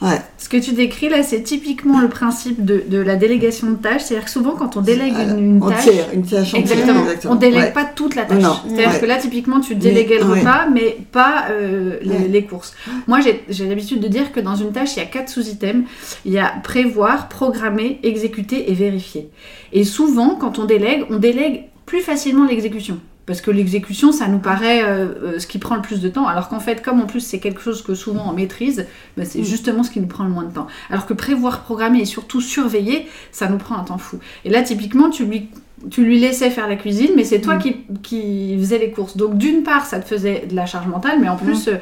[0.00, 0.20] Ouais.
[0.38, 4.04] Ce que tu décris là, c'est typiquement le principe de, de la délégation de tâches.
[4.04, 7.04] C'est-à-dire que souvent, quand on délègue la- une, tâche, entière, une tâche entière, Exactement.
[7.28, 7.72] On délègue Ouais.
[7.72, 8.42] pas toute la tâche.
[8.66, 9.00] C'est-à-dire Ouais.
[9.00, 12.72] que là, typiquement, tu déléguais le repas, mais pas euh, les, les courses.
[13.06, 15.84] Moi, j'ai l'habitude de dire que dans une tâche, il y a quatre sous-items.
[16.24, 17.65] Il y a prévoir, programmer,
[18.02, 19.30] exécuter et vérifier.
[19.72, 22.98] Et souvent, quand on délègue, on délègue plus facilement l'exécution.
[23.26, 26.28] Parce que l'exécution, ça nous paraît euh, euh, ce qui prend le plus de temps.
[26.28, 29.40] Alors qu'en fait, comme en plus c'est quelque chose que souvent on maîtrise, bah, c'est
[29.40, 29.44] Mm.
[29.44, 30.68] justement ce qui nous prend le moins de temps.
[30.90, 34.18] Alors que prévoir, programmer et surtout surveiller, ça nous prend un temps fou.
[34.44, 35.48] Et là, typiquement, tu lui,
[35.90, 37.58] tu lui laissais faire la cuisine, mais c'est toi Mm.
[37.58, 39.16] qui, qui faisais les courses.
[39.16, 41.78] Donc d'une part, ça te faisait de la charge mentale, mais en plus, euh,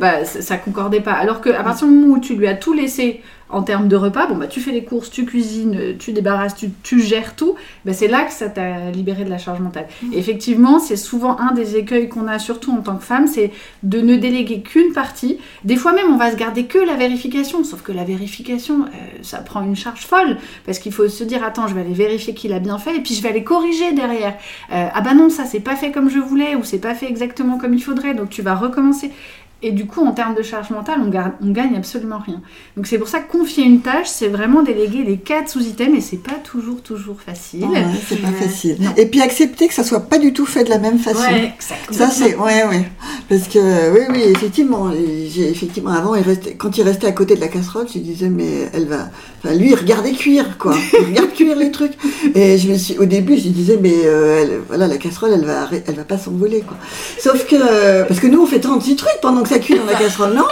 [0.00, 1.12] bah, ça, ça concordait pas.
[1.12, 4.26] Alors qu'à partir du moment où tu lui as tout laissé en termes de repas,
[4.26, 7.92] bon bah tu fais les courses, tu cuisines, tu débarrasses, tu, tu gères tout, bah,
[7.92, 9.86] c'est là que ça t'a libéré de la charge mentale.
[10.12, 13.50] Et effectivement, c'est souvent un des écueils qu'on a, surtout en tant que femme, c'est
[13.82, 15.38] de ne déléguer qu'une partie.
[15.64, 18.88] Des fois même, on va se garder que la vérification, sauf que la vérification, euh,
[19.22, 22.34] ça prend une charge folle, parce qu'il faut se dire, attends, je vais aller vérifier
[22.34, 24.34] qu'il a bien fait, et puis je vais aller corriger derrière.
[24.72, 27.08] Euh, ah bah non, ça c'est pas fait comme je voulais, ou c'est pas fait
[27.08, 29.10] exactement comme il faudrait, donc tu vas recommencer.
[29.60, 32.40] Et du coup, en termes de charge mentale, on, gar- on gagne absolument rien.
[32.76, 36.00] Donc c'est pour ça que confier une tâche, c'est vraiment déléguer les quatre sous-items, et
[36.00, 37.64] c'est pas toujours, toujours facile.
[37.64, 38.76] Ouais, c'est pas Euh, facile.
[38.78, 38.90] non.
[38.96, 41.18] Et puis accepter que ça soit pas du tout fait de la même façon.
[41.22, 41.98] Ouais, exactement.
[41.98, 42.88] Ça c'est ouais ouais
[43.28, 43.58] parce que
[43.92, 44.90] oui oui effectivement
[45.28, 48.28] j'ai effectivement avant il restait quand il restait à côté de la casserole je disais
[48.30, 49.10] mais elle va
[49.44, 51.92] enfin lui il regardait cuire quoi il regarde cuire les trucs
[52.34, 55.44] et je me suis au début je disais mais euh, elle- voilà la casserole elle
[55.44, 56.76] va elle va pas s'envoler quoi
[57.18, 59.94] sauf que parce que nous on fait 36 trucs pendant que ça cuit dans la
[59.94, 60.44] casserole non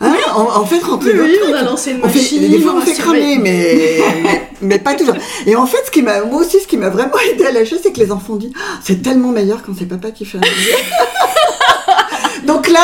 [0.00, 2.48] hein on, on fait 36 Oui, autres on a lancé une On fait, machine.
[2.50, 3.34] des fois, on a fait surveillé.
[3.36, 5.14] cramer, mais, mais, mais pas toujours.
[5.46, 7.76] Et en fait, ce qui m'a, moi aussi, ce qui m'a vraiment aidé à lâcher,
[7.82, 10.50] c'est que les enfants disent, Ah, c'est tellement meilleur quand c'est papa qui fait manger.
[12.48, 12.80] Donc là,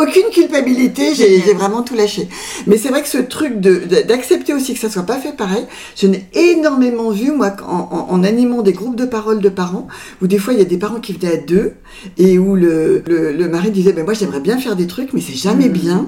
[0.00, 2.28] aucune culpabilité, j'ai vraiment tout lâché.
[2.68, 5.34] Mais c'est vrai que ce truc de- de- d'accepter aussi que ça soit pas fait
[5.36, 5.64] pareil,
[5.96, 9.88] je n'ai énormément vu, moi, en, en- en animant des groupes de parole de parents,
[10.22, 11.72] où des fois, il y a des parents qui venaient à deux,
[12.18, 15.20] et où le, le, le mari disait, ben moi, j'aimerais bien faire des trucs, mais
[15.22, 16.06] c'est jamais bien.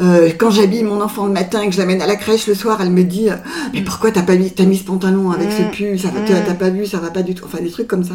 [0.00, 2.54] Euh, quand j'habille mon enfant le matin et que je l'amène à la crèche le
[2.54, 3.28] soir, elle me dit
[3.72, 5.70] mais pourquoi t'as pas mis t'as mis ce pantalon avec ce Mm.
[5.70, 8.04] pull ça va t'as pas vu ça va pas du tout enfin des trucs comme
[8.04, 8.14] ça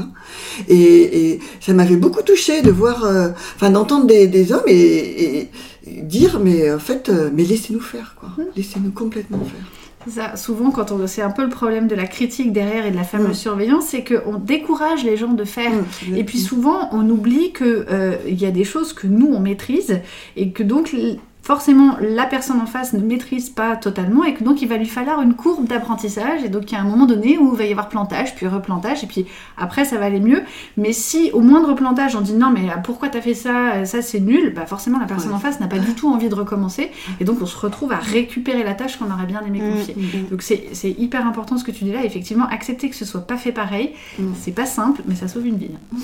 [0.68, 5.50] et, et ça m'avait beaucoup touché de voir euh, enfin d'entendre des, des hommes et,
[5.86, 10.92] dire mais en fait euh, mais laissez-nous faire quoi laissez-nous complètement faire Ça, souvent, quand
[10.92, 13.34] on, c'est un peu le problème de la critique derrière et de la fameuse Mm.
[13.34, 15.72] surveillance, c'est qu'on décourage les gens de faire.
[15.74, 16.16] Mm.
[16.16, 19.40] Et puis souvent, on oublie que euh, il y a des choses que nous on
[19.40, 20.00] maîtrise
[20.38, 20.96] et que donc
[21.50, 24.86] forcément la personne en face ne maîtrise pas totalement et que donc il va lui
[24.86, 27.66] falloir une courbe d'apprentissage et donc il y a un moment donné où il va
[27.66, 29.26] y avoir plantage puis replantage et puis
[29.58, 30.44] après ça va aller mieux.
[30.78, 34.04] Mais si au moindre plantage on dit non mais euh, pourquoi t'as fait ça, ça
[34.04, 35.36] c'est nul, bah forcément la personne Ouais.
[35.38, 37.98] en face n'a pas du tout envie de recommencer et donc on se retrouve à
[37.98, 39.72] récupérer la tâche qu'on aurait bien aimé Mm.
[39.74, 39.96] confier.
[40.30, 43.38] Donc c'est hyper important ce que tu dis là, effectivement accepter que ce soit pas
[43.38, 43.94] fait pareil,
[44.40, 45.72] c'est pas simple mais ça sauve une vie.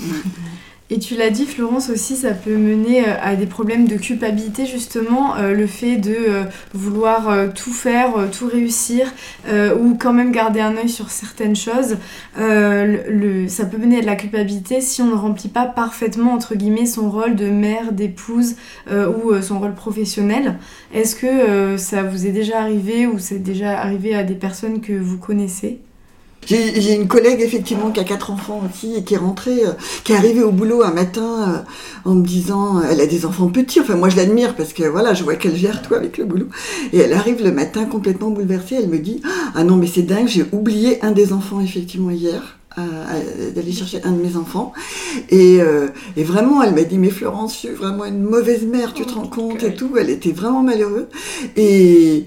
[0.88, 4.66] Et tu l'as dit, Florence, aussi, ça peut mener euh, à des problèmes de culpabilité,
[4.66, 6.44] justement, euh, le fait de euh,
[6.74, 9.12] vouloir tout faire, tout réussir,
[9.80, 11.96] ou quand même garder un œil sur certaines choses.
[12.36, 16.86] Ça peut mener à de la culpabilité si on ne remplit pas parfaitement, entre guillemets,
[16.86, 18.56] son rôle de mère, d'épouse
[18.90, 20.56] ou son rôle professionnel.
[20.94, 24.92] Est-ce que ça vous est déjà arrivé ou c'est déjà arrivé à des personnes que
[24.92, 25.80] vous connaissez?
[26.46, 29.72] J'ai une collègue effectivement qui a quatre enfants aussi et qui est rentrée, euh,
[30.04, 31.64] qui est arrivée au boulot un matin
[32.04, 34.72] euh, en me disant, euh, elle a des enfants petits, enfin moi je l'admire parce
[34.72, 36.46] que voilà, je vois qu'elle gère tout avec le boulot.
[36.92, 39.22] Et elle arrive le matin complètement bouleversée, elle me dit,
[39.56, 42.58] ah non mais c'est dingue, j'ai oublié un des enfants effectivement hier.
[43.54, 44.72] d'aller chercher un de mes enfants.
[45.30, 48.92] Et, euh, et vraiment elle m'a dit mais Florence je suis vraiment une mauvaise mère
[48.92, 49.92] tu te rends compte et tout.
[49.98, 51.06] Elle était vraiment malheureuse.
[51.56, 52.26] Et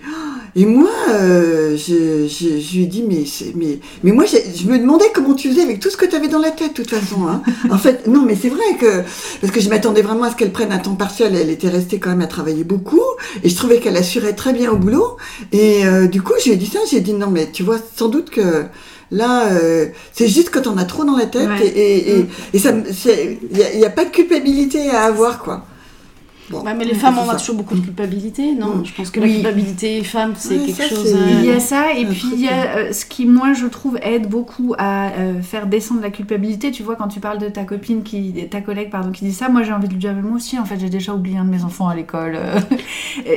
[0.55, 3.23] et moi, euh, je, je, je lui ai dit, mais,
[3.55, 6.15] mais, mais moi, j'ai- je me demandais comment tu faisais avec tout ce que tu
[6.15, 7.27] avais dans la tête, de toute façon.
[7.27, 7.41] Hein.
[7.69, 9.03] En fait, non, mais c'est vrai que,
[9.41, 11.99] parce que je m'attendais vraiment à ce qu'elle prenne un temps partiel, elle était restée
[11.99, 13.01] quand même à travailler beaucoup,
[13.43, 15.17] et je trouvais qu'elle assurait très bien au boulot.
[15.51, 17.77] Et euh, du coup, je lui ai dit ça, j'ai dit, non, mais tu vois,
[17.95, 18.65] sans doute que
[19.11, 21.65] là, euh, c'est juste que t'en as trop dans la tête, Ouais.
[21.67, 23.37] et, et, et, et ça, il
[23.77, 25.65] n'y a, a pas de culpabilité à avoir, quoi.
[26.49, 26.61] Bon.
[26.63, 27.39] Ouais, mais les femmes, on a ça.
[27.39, 28.85] toujours beaucoup de culpabilité, non Mm.
[28.85, 29.27] Je pense que Oui.
[29.29, 31.13] la culpabilité femme, c'est Oui, quelque ça, chose.
[31.13, 33.65] euh, Il y a ça, et puis il y a euh, ce qui, moi, je
[33.67, 36.71] trouve, aide beaucoup à euh, faire descendre la culpabilité.
[36.71, 39.49] Tu vois, quand tu parles de ta copine, qui, ta collègue, pardon, qui dit ça,
[39.49, 41.45] moi j'ai envie de lui dire, mais moi aussi, en fait, j'ai déjà oublié un
[41.45, 42.35] de mes enfants à l'école.
[42.35, 42.59] euh.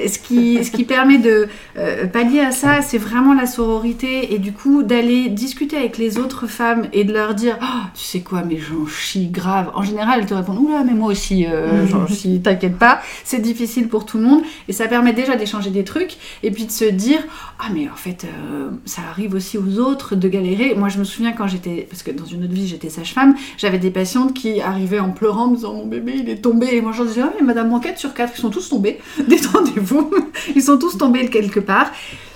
[0.09, 1.48] Ce, qui, ce qui permet de
[1.79, 6.18] euh, pallier à ça, c'est vraiment la sororité, et du coup, d'aller discuter avec les
[6.18, 9.70] autres femmes et de leur dire, Oh, tu sais quoi, mais j'en chie grave.
[9.75, 13.01] En général, elles te répondent, oula, mais moi aussi, euh, j'en chie, t'inquiète pas.
[13.24, 16.66] C'est difficile pour tout le monde, et ça permet déjà d'échanger des trucs, et puis
[16.66, 17.20] de se dire,
[17.58, 20.74] ah mais en fait euh, ça arrive aussi aux autres de galérer.
[20.74, 23.78] Moi je me souviens quand j'étais, parce que dans une autre vie j'étais sage-femme, j'avais
[23.78, 26.80] des patientes qui arrivaient en pleurant en me disant mon bébé il est tombé et
[26.80, 30.10] moi je disais ah mais madame Manquette sur quatre ils sont tous tombés, détendez-vous,
[30.54, 31.90] ils sont tous tombés quelque part.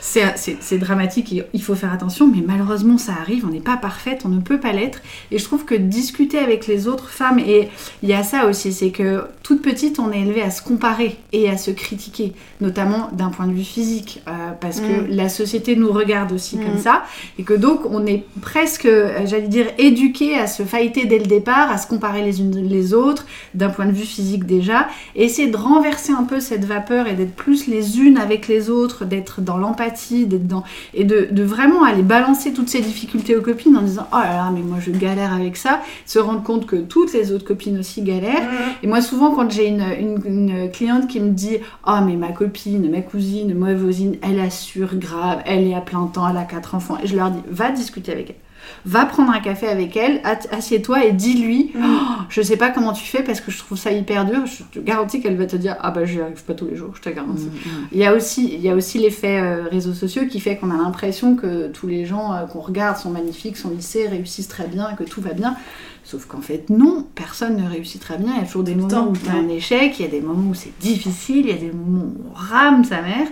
[0.08, 4.22] C'est, dramatique et il faut faire attention, mais malheureusement ça arrive, on n'est pas parfaite,
[4.24, 5.00] on ne peut pas l'être.
[5.32, 7.68] Et je trouve que discuter avec les autres femmes, et
[8.04, 11.16] il y a ça aussi, c'est que toute petite on est élevé à se comparer
[11.32, 15.06] et à se critiquer, notamment d'un point de vue physique, euh, parce que Mm.
[15.10, 16.64] la société nous regarde aussi Mm.
[16.64, 17.02] comme ça,
[17.38, 21.26] et que donc on est presque, euh, j'allais dire, éduqué à se fighter dès le
[21.26, 25.24] départ, à se comparer les unes les autres, d'un point de vue physique déjà, et
[25.24, 29.04] essayer de renverser un peu cette vapeur et d'être plus les unes avec les autres,
[29.04, 29.94] d'être dans l'empathie,
[30.26, 30.62] d'être dans
[30.94, 34.34] et de, de vraiment aller balancer toutes ces difficultés aux copines en disant oh là
[34.34, 37.78] là mais moi je galère avec ça, se rendre compte que toutes les autres copines
[37.78, 38.48] aussi galèrent.
[38.82, 42.32] Et moi souvent quand j'ai une, une, une cliente qui me dit oh mais ma
[42.32, 46.44] copine, ma cousine, ma voisine, elle assure grave, elle est à plein temps, elle a
[46.44, 48.45] quatre enfants, et je leur dis va discuter avec elle.
[48.84, 51.80] Va prendre un café avec elle, assieds-toi et dis-lui Oh,
[52.28, 54.46] Je sais pas comment tu fais parce que je trouve ça hyper dur.
[54.46, 56.92] Je te garantis qu'elle va te dire Ah bah j'y arrive pas tous les jours,
[56.94, 57.48] je te garantis.
[57.92, 60.70] Il y a aussi, il y a aussi l'effet euh, réseaux sociaux qui fait qu'on
[60.70, 64.66] a l'impression que tous les gens euh, qu'on regarde sont magnifiques, sont lissés, réussissent très
[64.66, 65.56] bien, que tout va bien.
[66.04, 68.28] Sauf qu'en fait, non, personne ne réussit très bien.
[68.34, 69.40] Il y a toujours des moments temps, où tu as ouais.
[69.40, 72.04] un échec, il y a des moments où c'est difficile, il y a des moments
[72.04, 73.26] où on rame sa mère.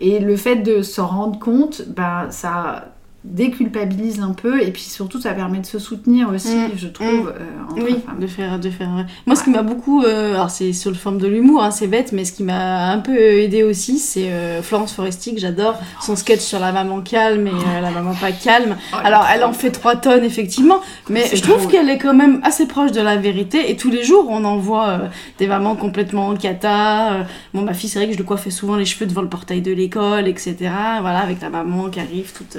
[0.00, 2.92] Et le fait de s'en rendre compte, ben, ça
[3.30, 7.28] déculpabilise un peu et puis surtout ça permet de se soutenir aussi, Mm, je trouve,
[7.38, 8.18] euh, entre Oui, femmes.
[8.20, 8.88] de faire, de faire.
[9.26, 11.86] Moi, ce qui m'a beaucoup, euh, alors c'est sur le forme de l'humour, hein, c'est
[11.86, 15.78] bête, mais ce qui m'a un peu aidé aussi, c'est euh, Florence Foresti que j'adore,
[16.00, 18.76] son sketch sur la maman calme et euh, la maman pas calme.
[19.04, 22.66] Alors, elle en fait 3 tonnes effectivement, mais je trouve qu'elle est quand même assez
[22.66, 23.70] proche de la vérité.
[23.70, 24.98] Et tous les jours, on en voit euh,
[25.38, 27.12] des mamans complètement en cata.
[27.12, 27.22] euh,
[27.54, 29.60] bon, ma fille, c'est vrai que je lui coiffais souvent les cheveux devant le portail
[29.62, 30.56] de l'école, etc.
[31.00, 32.56] Voilà, avec la maman qui arrive toute.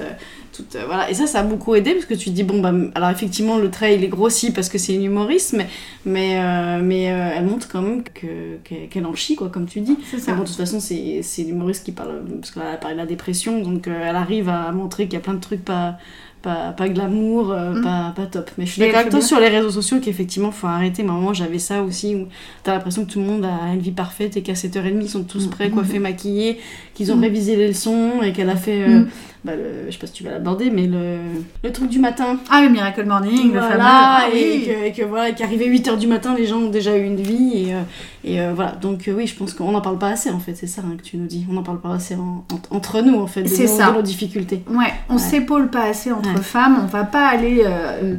[0.60, 1.10] Euh, toute, euh, voilà.
[1.10, 3.58] Et ça, ça a beaucoup aidé parce que tu te dis, bon, bah, alors effectivement,
[3.58, 5.68] le trait il est grossi parce que c'est une humoriste, mais,
[6.06, 9.66] mais, euh, mais euh, elle montre quand même que- que- qu'elle en chie, quoi, comme
[9.66, 9.98] tu dis.
[10.18, 10.34] Ça.
[10.34, 13.60] Bon, de toute façon, c'est l'humoriste qui parle, parce qu'elle a parlé de la dépression,
[13.62, 15.98] donc elle arrive à montrer qu'il y a plein de trucs pas,
[16.42, 17.82] pas, pas glamour, Mm.
[17.84, 18.50] pas, pas top.
[18.58, 21.04] Mais je suis d'accord avec toi sur les réseaux sociaux qu'effectivement, faut arrêter.
[21.04, 22.28] Mais à un moment, j'avais ça aussi, où
[22.64, 25.24] t'as l'impression que tout le monde a une vie parfaite et qu'à 7h30, ils sont
[25.24, 25.50] tous Mm.
[25.50, 26.58] prêts, coiffés, maquillés,
[27.00, 27.22] qu'ils ont Mm.
[27.22, 29.08] révisé les leçons et qu'elle a fait, euh, Mm.
[29.46, 31.16] bah, le- je sais pas si tu vas l'aborder, mais le,
[31.64, 32.38] le truc du matin.
[32.52, 33.68] Ah oui, Miracle Morning, le fameux.
[33.76, 34.66] Voilà, Ah et, oui.
[34.68, 37.68] que, et que voilà, qu'arrivé 8h du matin, les gens ont déjà eu une vie,
[37.70, 37.82] et, euh,
[38.26, 38.72] et euh, voilà.
[38.74, 40.96] Donc euh, oui, je pense qu'on n'en parle pas assez, en fait, c'est ça hein,
[40.98, 41.46] que tu nous dis.
[41.50, 43.92] On n'en parle pas assez en- en- entre nous, en fait, de, C'est nos, ça.
[43.92, 44.62] de nos difficultés.
[44.70, 45.20] Ouais, on Ouais.
[45.20, 46.42] s'épaule pas assez entre Ouais.
[46.42, 46.78] femmes.
[46.84, 47.64] On va pas aller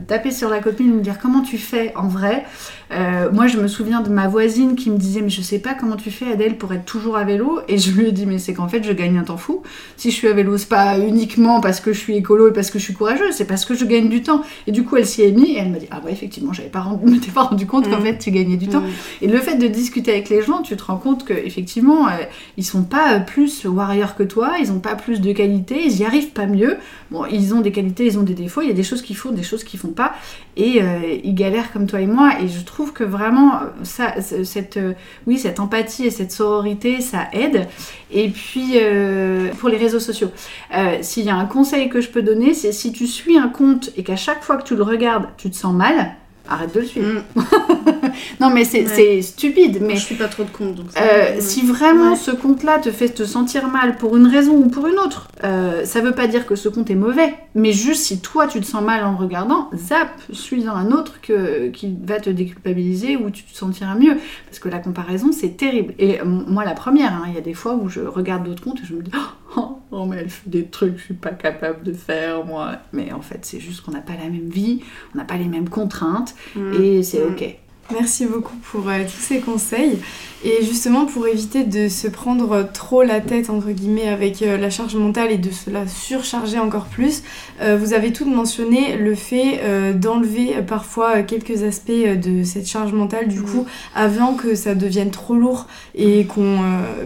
[0.09, 2.45] taper sur la copine et me dire comment tu fais en vrai.
[2.93, 5.75] Euh, moi, je me souviens de ma voisine qui me disait mais je sais pas
[5.75, 7.61] comment tu fais Adèle pour être toujours à vélo.
[7.69, 9.63] Et je lui ai dit mais c'est qu'en fait je gagne un temps fou.
[9.97, 12.71] Si je suis à vélo, c'est pas uniquement parce que je suis écolo et parce
[12.71, 14.43] que je suis courageuse, c'est parce que je gagne du temps.
[14.67, 16.69] Et du coup, elle s'y est mise et elle m'a dit ah ouais effectivement, j'avais
[16.69, 18.03] pas rendu, m'étais pas rendu compte qu'en Mhm.
[18.03, 18.81] fait tu gagnais du temps.
[18.81, 18.91] Mm.
[19.23, 22.13] Et le fait de discuter avec les gens, tu te rends compte que effectivement, euh,
[22.57, 25.97] ils sont pas euh, plus warriors que toi, ils ont pas plus de qualités, ils
[25.99, 26.77] y arrivent pas mieux.
[27.11, 29.17] Bon, ils ont des qualités, ils ont des défauts, il y a des choses qu'ils
[29.17, 30.13] font, des choses qu'ils font pas,
[30.57, 32.33] et euh, ils galèrent comme toi et moi.
[32.43, 34.95] Et je trouve que vraiment, ça, cette, euh,
[35.27, 37.67] oui, cette empathie et cette sororité, ça aide.
[38.13, 40.31] Et puis, euh, pour les réseaux sociaux,
[40.75, 43.49] euh, s'il y a un conseil que je peux donner, c'est si tu suis un
[43.49, 46.15] compte et qu'à chaque fois que tu le regardes, tu te sens mal,
[46.51, 47.09] arrête de le suivre.
[47.35, 47.41] Mm.
[48.41, 49.23] Non, mais c'est Ouais.
[49.23, 51.41] stupide, mais Je suis pas trop de compte, donc ça- euh, ouais.
[51.41, 52.17] si vraiment Ouais.
[52.17, 55.85] ce compte-là te fait te sentir mal pour une raison ou pour une autre, euh,
[55.85, 58.67] ça veut pas dire que ce compte est mauvais, mais juste si toi tu te
[58.67, 63.31] sens mal en le regardant, zap, suis-en un autre que, qui va te déculpabiliser ou
[63.31, 64.17] tu te sentiras mieux.
[64.47, 65.95] Parce que la comparaison c'est terrible.
[65.99, 68.81] Et moi la première, hein, il y a des fois où je regarde d'autres comptes
[68.83, 69.19] et je me dis oh,
[69.91, 72.77] oh, mais elle fait des trucs que je suis pas capable de faire moi.
[72.93, 74.81] Mais en fait c'est juste qu'on n'a pas la même vie,
[75.15, 76.73] on n'a pas les mêmes contraintes Mm.
[76.83, 77.33] et c'est Mm.
[77.33, 77.57] ok.
[77.93, 79.99] Merci beaucoup pour euh, tous ces conseils.
[80.45, 84.71] Et justement, pour éviter de se prendre trop la tête, entre guillemets, avec euh, la
[84.71, 87.23] charge mentale et de se la surcharger encore plus,
[87.61, 89.61] euh, vous avez toutes mentionné le fait
[89.95, 95.35] d'enlever parfois quelques aspects de cette charge mentale, du coup, avant que ça devienne trop
[95.35, 96.59] lourd et qu'on,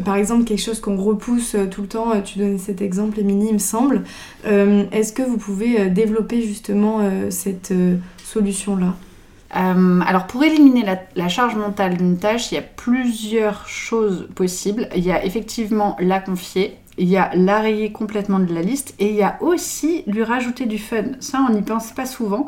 [0.04, 3.54] par exemple, quelque chose qu'on repousse tout le temps, tu donnais cet exemple, Émilie, il
[3.54, 4.02] me semble.
[4.44, 7.72] Est-ce que vous pouvez développer justement cette
[8.24, 8.94] solution-là?
[9.56, 14.88] Euh, alors pour éliminer la, charge mentale d'une tâche, il y a plusieurs choses possibles.
[14.96, 19.08] Il y a effectivement la confier, il y a l'arrayer complètement de la liste et
[19.08, 21.04] il y a aussi lui rajouter du fun.
[21.20, 22.46] Ça, on n'y pense pas souvent,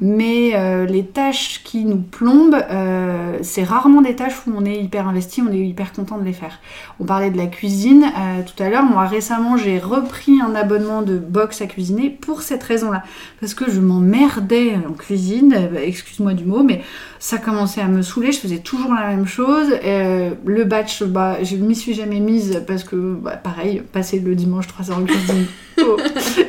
[0.00, 4.80] mais euh, les tâches qui nous plombent, euh, c'est rarement des tâches où on est
[4.80, 6.60] hyper investi, on est hyper content de les faire.
[7.00, 8.84] On parlait de la cuisine euh, tout à l'heure.
[8.84, 13.02] Moi, récemment, j'ai repris un abonnement de box à cuisiner pour cette raison-là.
[13.40, 16.82] Parce que je m'emmerdais en cuisine, excuse-moi du mot, mais
[17.18, 19.68] ça commençait à me saouler, je faisais toujours la même chose.
[19.82, 24.66] le batch, bah, je m'y suis jamais mise parce que, bah, pareil, passer le dimanche
[24.68, 25.46] 3 heures en cuisine.
[25.80, 25.96] Oh,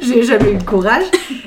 [0.01, 1.03] j'ai jamais eu le courage.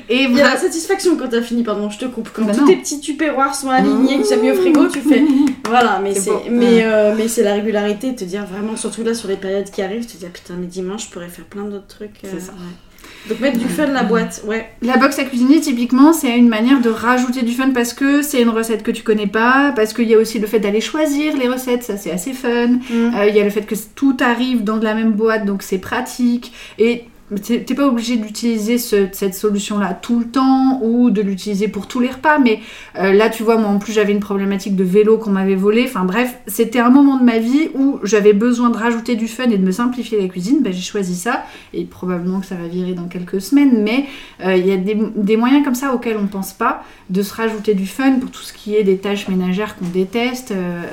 [0.07, 2.29] Et il y a la satisfaction quand t'as fini, pardon, je te coupe.
[2.33, 5.01] Quand bah tous tes petits tupperwares sont alignés, que tu as mis au frigo, tu
[5.01, 5.21] fais.
[5.67, 9.27] Voilà, mais c'est mais, euh, mais c'est la régularité, te dire vraiment, surtout là sur
[9.27, 12.19] les périodes qui arrivent, te dire putain, mais dimanche, je pourrais faire plein d'autres trucs.
[12.21, 12.53] c'est ça.
[12.53, 12.92] Euh,
[13.29, 14.69] donc mettre du fun la boîte, ouais.
[14.81, 18.41] La box à cuisiner, typiquement, c'est une manière de rajouter du fun parce que c'est
[18.41, 21.37] une recette que tu connais pas, parce qu'il y a aussi le fait d'aller choisir
[21.37, 22.67] les recettes, ça c'est assez fun.
[22.67, 22.81] Mm.
[22.91, 25.77] Euh, il y a le fait que tout arrive dans la même boîte, donc c'est
[25.77, 26.51] pratique.
[26.77, 27.05] Et
[27.41, 32.09] T'es pas obligé d'utiliser cette solution-là tout le temps ou de l'utiliser pour tous les
[32.09, 32.59] repas, mais
[32.97, 35.85] euh, là, tu vois, moi en plus j'avais une problématique de vélo qu'on m'avait volé.
[35.87, 39.49] Enfin bref, c'était un moment de ma vie où j'avais besoin de rajouter du fun
[39.49, 40.61] et de me simplifier la cuisine.
[40.61, 41.43] Ben, j'ai choisi ça
[41.73, 44.05] et probablement que ça va virer dans quelques semaines, mais
[44.45, 47.73] euh, il y a des, moyens comme ça auxquels on pense pas de se rajouter
[47.73, 50.83] du fun pour tout ce qui est des tâches ménagères qu'on déteste, euh,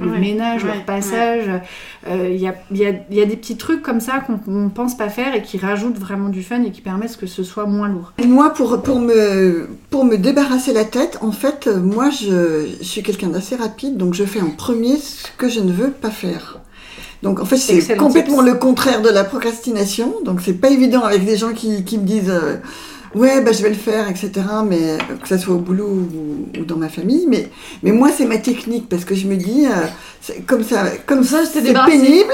[0.00, 1.50] le, ménage, le repassage.
[2.06, 5.08] Il y a, y, a, y, a, des petits trucs comme ça qu'on pense pas
[5.08, 8.12] faire et qui rajoutent vraiment du fun et qui permettent que ce soit moins lourd.
[8.26, 13.28] moi, pour, pour, me, pour me débarrasser la tête, en fait, moi, je, suis quelqu'un
[13.28, 16.60] d'assez rapide, donc je fais en premier ce que je ne veux pas faire.
[17.22, 20.16] Donc en fait, c'est complètement le contraire de la procrastination.
[20.24, 22.56] Donc c'est pas évident avec des gens qui, qui me disent euh,
[23.14, 24.32] ouais, bah, je vais le faire, etc.
[24.66, 27.26] Mais que ça soit au boulot ou, dans ma famille.
[27.28, 27.48] Mais,
[27.82, 31.44] mais moi, c'est ma technique parce que je me dis, euh, comme ça, comme ça,
[31.50, 32.32] c'est pénible.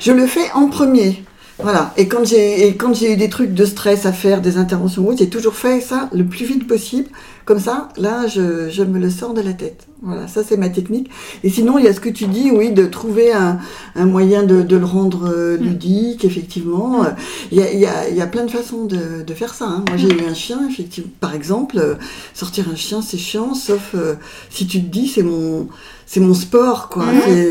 [0.00, 1.22] Je le fais en premier.
[1.58, 1.92] Voilà.
[1.96, 5.16] Et quand j'ai et quand j'ai eu des trucs de stress à faire, des interventions
[5.16, 7.08] j'ai toujours fait ça le plus vite possible.
[7.44, 9.88] Comme ça, là, je, je me le sors de la tête.
[10.00, 11.10] Voilà, ça c'est ma technique.
[11.42, 13.58] Et sinon, il y a ce que tu dis, oui, de trouver un,
[13.96, 15.62] un moyen de, de, le rendre euh, mm.
[15.62, 17.02] ludique, effectivement.
[17.02, 17.16] Mm.
[17.50, 19.54] Il y, a, il, y a, il y a plein de façons de, de faire
[19.54, 19.66] ça.
[19.66, 19.84] Hein.
[19.88, 20.20] Moi, j'ai mm.
[20.20, 21.10] eu un chien, effectivement.
[21.18, 21.94] Par exemple, euh,
[22.32, 24.14] sortir un chien, c'est chiant, sauf euh,
[24.48, 25.66] si tu te dis, c'est mon
[26.12, 27.06] c'est mon sport, quoi.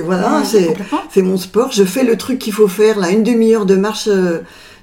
[0.06, 0.44] Voilà,
[1.10, 1.72] c'est mon sport.
[1.72, 4.08] Je fais le truc qu'il faut faire, là, une demi-heure de marche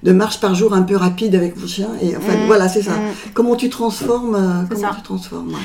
[0.03, 1.89] de marche par jour un peu rapide avec mon chien.
[2.03, 2.47] Et enfin, mm.
[2.47, 2.93] voilà, c'est ça.
[2.93, 3.31] Mm.
[3.35, 5.57] Comment tu transformes euh, Comment tu transformes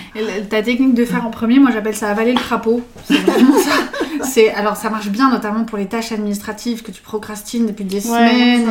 [0.49, 2.81] Ta technique de faire en premier, moi j'appelle ça avaler le crapaud.
[3.05, 3.71] C'est vraiment ça.
[4.23, 7.99] C'est alors ça marche bien notamment pour les tâches administratives que tu procrastines depuis des
[7.99, 8.67] semaines.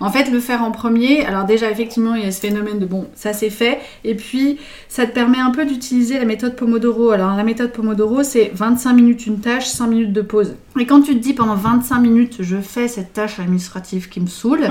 [0.00, 1.24] En fait, le faire en premier.
[1.24, 3.78] Alors déjà effectivement, il y a ce phénomène de bon, ça c'est fait.
[4.04, 7.10] Et puis ça te permet un peu d'utiliser la méthode Pomodoro.
[7.10, 10.54] Alors la méthode Pomodoro, c'est 25 minutes une tâche, 5 minutes de pause.
[10.78, 14.26] Et quand tu te dis pendant 25 minutes, je fais cette tâche administrative qui me
[14.36, 14.68] saoule,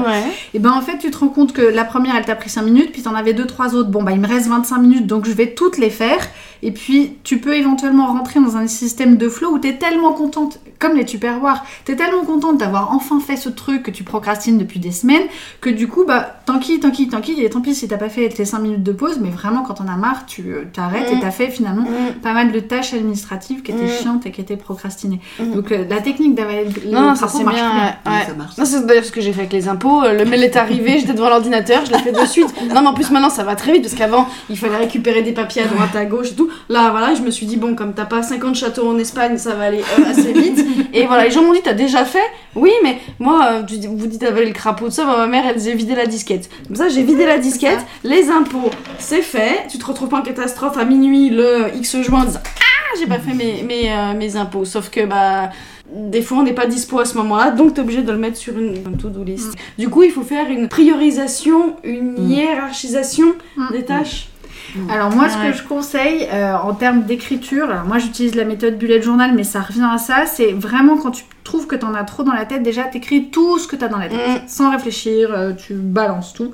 [0.53, 2.61] et ben en fait, tu te rends compte que la première, elle t'a pris 5
[2.61, 3.89] minutes, puis t'en avais deux, trois autres.
[3.89, 6.19] Bon, bah il me reste 25 minutes, donc je vais toutes les faire.
[6.63, 10.13] Et puis, tu peux éventuellement rentrer dans un système de flow où tu es tellement
[10.13, 14.03] contente, comme les tupperwares, tu es tellement contente d'avoir enfin fait ce truc que tu
[14.03, 15.23] procrastines depuis des semaines,
[15.61, 17.97] que du coup, bah, tant pis, tant pis, tant pis, et tant pis si t'as
[17.97, 20.63] pas fait tes 5 minutes de pause, mais vraiment, quand on a marre, tu euh,
[20.71, 22.19] t'arrêtes et et t'as fait finalement mm.
[22.21, 24.01] pas mal de tâches administratives qui étaient mm.
[24.01, 25.19] chiantes et qui étaient procrastinées.
[25.39, 25.53] Mm.
[25.53, 27.95] Donc, euh, la technique d'avaler le non, ça, marche bien.
[28.05, 28.57] Ça marche.
[28.57, 30.03] Non, c'est d'ailleurs ce que j'ai fait avec les impôts.
[30.03, 32.53] Euh, le mail est arrivé, j'étais devant l'ordinateur, je l'ai fait de suite.
[32.73, 35.31] Non, mais en plus, maintenant, ça va très vite, parce qu'avant, il fallait récupérer des
[35.31, 36.49] papiers à droite, à gauche et tout.
[36.69, 39.55] Là, voilà, je me suis dit, bon, comme t'as pas 50 châteaux en Espagne, ça
[39.55, 40.65] va aller euh, assez vite.
[40.93, 42.23] et voilà, les gens m'ont dit, t'as déjà fait?
[42.55, 45.55] Oui, mais moi, euh, vous dites avaler le crapaud, de ça, bah, ma mère, elle
[45.55, 46.49] disait vider la disquette.
[46.67, 49.67] Comme ça, j'ai vidé la disquette, les impôts, c'est fait.
[49.69, 53.07] Tu te retrouves pas en catastrophe à minuit le X juin en disant, ah, j'ai
[53.07, 54.65] pas fait mes, mes, euh, mes impôts.
[54.65, 55.49] Sauf que, bah
[55.93, 58.17] des fois on n'est pas dispo à ce moment-là, donc tu es obligé de le
[58.17, 59.53] mettre sur une, to-do list.
[59.53, 59.81] Mm.
[59.81, 62.31] Du coup, il faut faire une priorisation, une mm.
[62.31, 63.71] hiérarchisation mm.
[63.71, 64.29] des tâches.
[64.75, 64.89] Mm.
[64.89, 68.77] Alors moi, ce que je conseille euh, en termes d'écriture, alors moi j'utilise la méthode
[68.77, 71.93] bullet journal, mais ça revient à ça, c'est vraiment quand tu trouves que tu en
[71.93, 74.43] as trop dans la tête, déjà t'écris tout ce que tu as dans la tête,
[74.43, 74.47] mm.
[74.47, 76.51] sans réfléchir, euh, tu balances tout.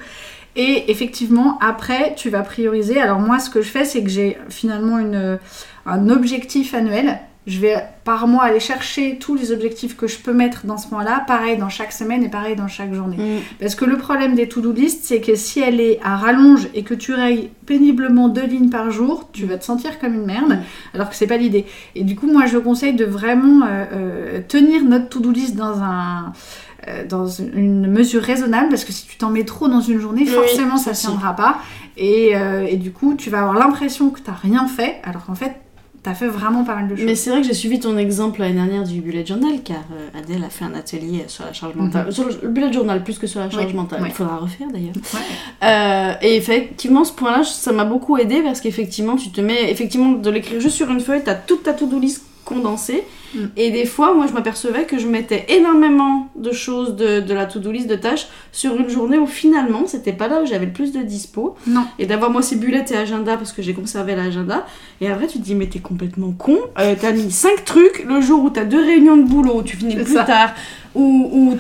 [0.56, 3.00] Et effectivement, après, tu vas prioriser.
[3.00, 5.40] Alors moi, ce que je fais, c'est que j'ai finalement une,
[5.86, 7.20] un objectif annuel.
[7.48, 10.90] Je vais par mois aller chercher tous les objectifs que je peux mettre dans ce
[10.90, 13.18] mois-là, pareil dans chaque semaine et pareil dans chaque journée.
[13.18, 13.42] Mm.
[13.60, 16.84] Parce que le problème des to-do list, c'est que si elle est à rallonge et
[16.84, 20.60] que tu rayes péniblement deux lignes par jour, tu vas te sentir comme une merde,
[20.94, 21.66] alors que c'est pas l'idée.
[21.96, 25.82] Et du coup, moi, je conseille de vraiment euh, euh, tenir notre to-do list dans
[25.82, 26.34] un
[26.88, 30.24] euh, dans une mesure raisonnable parce que si tu t'en mets trop dans une journée,
[30.24, 31.60] Oui, forcément ça ne tiendra pas
[31.96, 32.32] et,
[32.68, 35.58] et du coup tu vas avoir l'impression que tu rien fait alors qu'en fait
[36.04, 37.06] tu as fait vraiment pas mal de choses.
[37.06, 40.20] Mais c'est vrai que j'ai suivi ton exemple l'année dernière du bullet journal, car euh,
[40.20, 42.12] Adèle a fait un atelier sur la charge mentale.
[42.12, 44.02] Sur le, le bullet journal plus que sur la charge mentale.
[44.06, 44.96] Il faudra refaire d'ailleurs.
[45.14, 45.68] Ouais.
[45.68, 50.14] Euh, et effectivement, ce point-là, ça m'a beaucoup aidé parce qu'effectivement, tu te mets effectivement
[50.14, 53.04] de l'écrire juste sur une feuille, t'as toute ta to-do list condensée.
[53.34, 53.40] Mm.
[53.58, 57.46] Et des fois, moi, je m'apercevais que je mettais énormément de choses de, de la
[57.46, 60.74] to-do list de tâches sur une journée où finalement, c'était pas là où j'avais le
[60.74, 61.56] plus de dispo.
[61.68, 61.86] Non.
[62.00, 64.66] Et d'avoir moi ces bullets et agenda parce que j'ai conservé l'agenda.
[65.00, 66.58] Et après, tu te dis, mais t'es complètement con.
[66.80, 69.78] Euh, t'as mis 5 trucs le jour où t'as deux réunions de boulot, où tu
[69.78, 70.24] finis plus ça.
[70.24, 70.54] tard,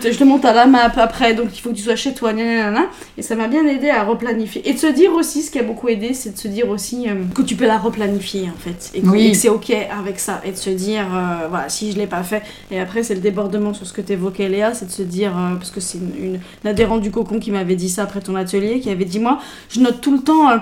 [0.02, 2.86] t'es- justement t'as la map après, donc il faut que tu sois chez toi, nanana.
[3.18, 4.68] Et ça m'a bien aidé à replanifier.
[4.70, 7.08] Et de se dire aussi, ce qui a beaucoup aidé, c'est de se dire aussi
[7.10, 8.92] euh, que tu peux la replanifier en fait.
[8.94, 9.32] Et que, Oui.
[9.32, 10.42] que c'est ok avec ça.
[10.46, 12.44] Et de se dire, euh, voilà, si je l'ai pas fait.
[12.70, 15.56] Et après, c'est le débordement sur ce que t'évoquais, Léa, c'est de se dire, euh,
[15.56, 18.90] parce que c'est une adhérente du cocon qui m'avait dit ça après ton atelier, qui
[18.90, 19.40] avait dit, moi,
[19.70, 20.50] je note tout le temps.
[20.52, 20.58] euh,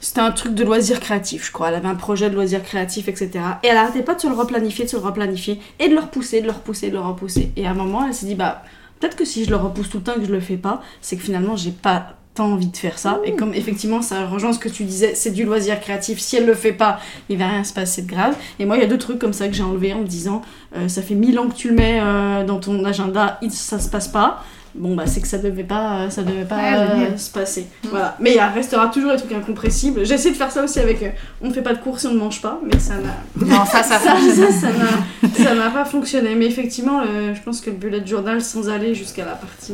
[0.00, 1.68] c'était un truc de loisir créatif, je crois.
[1.68, 3.30] Elle avait un projet de loisir créatif, etc.
[3.62, 6.00] Et elle arrêtait pas de se le replanifier, de se le replanifier, et de le
[6.00, 7.52] repousser, de le repousser, de le repousser.
[7.56, 8.62] Et à un moment, elle s'est dit, bah,
[8.98, 10.80] peut-être que si je le repousse tout le temps et que je le fais pas,
[11.02, 12.14] c'est que finalement, j'ai pas
[12.44, 13.20] envie de faire ça.
[13.24, 16.18] Et comme effectivement, ça rejoint ce que tu disais, c'est du loisir créatif.
[16.18, 18.34] Si elle le fait pas, il va rien se passer de grave.
[18.58, 20.42] Et moi, il y a deux trucs comme ça que j'ai enlevé en me disant,
[20.76, 23.78] euh, ça fait mille ans que tu le mets euh, dans ton agenda, il- ça
[23.78, 24.42] se passe pas.
[24.72, 27.66] Bon bah c'est que ça devait pas, ça devait pas Ouais, euh, se passer.
[27.90, 28.16] Voilà.
[28.20, 30.06] Mais il restera toujours des trucs incompressibles.
[30.06, 31.08] J'essaie de faire ça aussi avec, euh,
[31.42, 33.64] on ne fait pas de courses et on ne mange pas, mais ça n'a Non,
[33.64, 36.36] ça, ça, ça, n'a- ça n'a pas fonctionné.
[36.36, 39.72] Mais effectivement, je pense que le bullet journal, sans aller jusqu'à la partie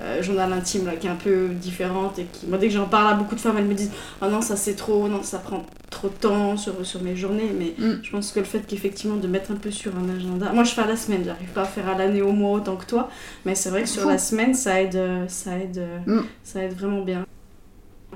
[0.00, 2.86] euh, journal intime, là, qui est un peu différente, et qui, moi, dès que j'en
[2.86, 3.90] parle à beaucoup de femmes, elles me disent
[4.22, 7.52] Oh non, ça c'est trop, non, ça prend trop de temps sur, sur mes journées.
[7.58, 8.00] Mais Mm.
[8.02, 10.52] je pense que le fait qu'effectivement, de mettre un peu sur un agenda.
[10.52, 12.76] Moi, je fais à la semaine, j'arrive pas à faire à l'année au mois autant
[12.76, 13.08] que toi,
[13.44, 14.08] mais c'est vrai que sur Fou.
[14.08, 16.24] la semaine, ça aide, euh, ça aide, euh, Mm.
[16.44, 17.24] ça aide vraiment bien.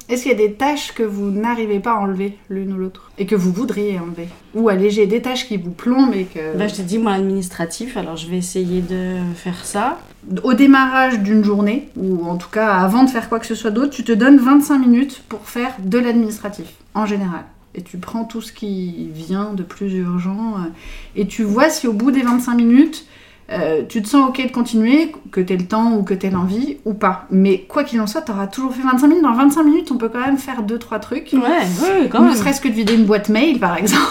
[0.08, 3.10] Est-ce qu'il y a des tâches que vous n'arrivez pas à enlever l'une ou l'autre
[3.18, 6.56] et que vous voudriez enlever Ou alléger des tâches qui vous plombent et que...
[6.56, 9.98] Bah, je t'ai dit, moi, administratif, alors je vais essayer de faire ça.
[10.42, 13.70] Au démarrage d'une journée, ou en tout cas avant de faire quoi que ce soit
[13.70, 17.44] d'autre, tu te donnes 25 minutes pour faire de l'administratif, en général.
[17.74, 20.68] Et tu prends tout ce qui vient de plus urgent, euh,
[21.16, 23.06] et tu vois si au bout des 25 minutes,
[23.50, 26.78] euh, tu te sens ok de continuer, que t'aies le temps ou que t'aies l'envie,
[26.84, 27.26] ou pas.
[27.30, 29.22] Mais quoi qu'il en soit, t'auras toujours fait 25 minutes.
[29.22, 31.30] Dans 25 minutes, on peut quand même faire 2-3 trucs.
[31.32, 32.36] Ouais, ouais, quand ne même.
[32.36, 34.02] serait-ce que de vider une boîte mail, par exemple.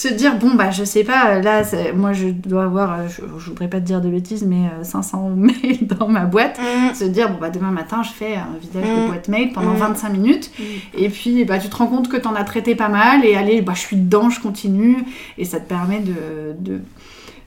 [0.00, 1.62] Se dire bon bah je sais pas là
[1.94, 4.82] moi je dois avoir euh, je, je voudrais pas te dire de bêtises mais euh,
[4.84, 6.94] 500 mails dans ma boîte Mm.
[6.94, 9.06] se dire bon bah demain matin je fais un vidage de Mm.
[9.08, 9.76] boîte mail pendant Mm.
[9.76, 10.62] 25 minutes Mm.
[10.98, 13.60] et puis bah tu te rends compte que t'en as traité pas mal et allez
[13.60, 14.96] bah je suis dedans je continue
[15.38, 16.14] et ça te permet de,
[16.58, 16.80] de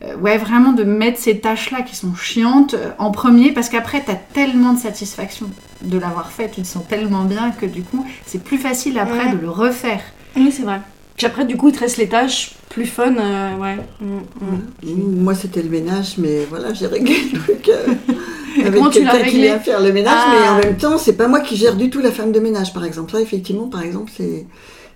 [0.04, 3.70] euh, ouais vraiment de mettre ces tâches là qui sont chiantes euh, en premier parce
[3.70, 5.48] qu'après t'as tellement de satisfaction
[5.82, 9.26] de l'avoir fait tu te sens tellement bien que du coup c'est plus facile après
[9.28, 9.32] Ouais.
[9.36, 10.02] de le refaire
[10.36, 10.82] Oui, c'est vrai.
[11.18, 13.78] Puis après, du coup, il te reste les tâches plus fun, euh, ouais.
[14.02, 15.22] Mm, mm.
[15.22, 19.60] Moi, c'était le ménage, mais voilà, j'ai réglé le truc euh, avec quelqu'un qui vient
[19.60, 20.32] faire le ménage, Ah.
[20.34, 22.74] mais en même temps, c'est pas moi qui gère du tout la femme de ménage,
[22.74, 23.14] par exemple.
[23.14, 24.46] Là, effectivement, par exemple, c'est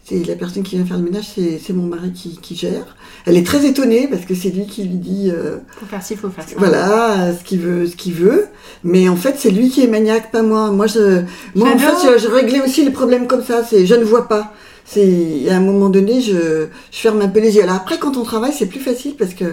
[0.10, 2.96] c'est la personne qui vient faire le ménage, c'est mon mari qui, qui gère.
[3.26, 6.16] Elle est très étonnée parce que c'est lui qui lui dit euh, faut faire ci
[6.16, 8.48] faut faire ça voilà ce qu'il veut, ce qu'il veut.
[8.86, 10.72] Mais en fait, c'est lui qui est maniaque, pas moi.
[10.72, 11.24] Moi, je,
[11.56, 13.66] moi en fait, je, je réglais aussi les problèmes comme ça.
[13.70, 14.54] C'est je ne vois pas.
[14.90, 17.64] C'est à un moment donné, je, je ferme un peu les yeux.
[17.64, 19.44] Alors après, quand on travaille, c'est plus facile parce que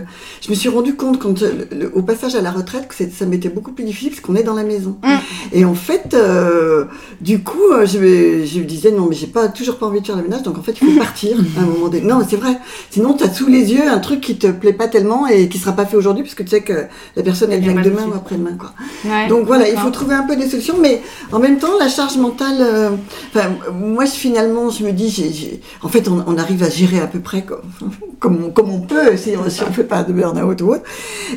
[0.41, 3.49] je me suis rendu compte quand le- au passage à la retraite que ça m'était
[3.49, 4.97] beaucoup plus difficile parce qu'on est dans la maison.
[5.03, 5.09] Mm.
[5.53, 6.85] Et en fait, euh,
[7.21, 10.01] du coup, euh, je, me- je me disais non, mais j'ai pas toujours pas envie
[10.01, 12.05] de faire le ménage, donc en fait, il faut partir à un moment donné.
[12.05, 12.57] Non, mais c'est vrai.
[12.91, 15.59] Sinon, tu as sous les yeux un truc qui te plaît pas tellement et qui
[15.59, 16.85] sera pas fait aujourd'hui parce que tu sais que
[17.17, 18.73] la personne elle vient demain ou après-demain quoi.
[19.05, 21.89] Ouais, Donc voilà, il faut trouver un peu des solutions, mais en même temps, la
[21.89, 22.91] charge mentale, euh,
[23.35, 26.99] enfin, moi je- finalement, je me dis, j'ai- en fait, on, on arrive à gérer
[27.01, 27.63] à peu près comme,
[28.19, 30.83] comme, on, comme on peut, si on si on fait pas de burn-out ou autre.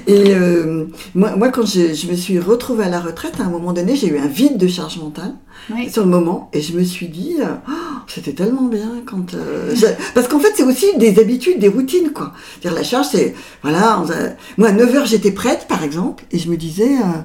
[0.07, 0.85] Et euh,
[1.15, 3.95] moi, moi, quand je, je me suis retrouvée à la retraite, à un moment donné,
[3.95, 5.33] j'ai eu un vide de charge mentale
[5.73, 5.89] Oui.
[5.89, 7.71] sur le moment, et je me suis dit, Oh,
[8.07, 9.33] c'était tellement bien quand.
[9.33, 9.73] euh,
[10.13, 12.33] parce qu'en fait, c'est aussi des habitudes, des routines, quoi.
[12.59, 13.33] C'est-à-dire la charge, c'est
[13.63, 16.95] voilà, on a- moi à 9h j'étais prête, par exemple, et je me disais.
[16.97, 17.21] euh,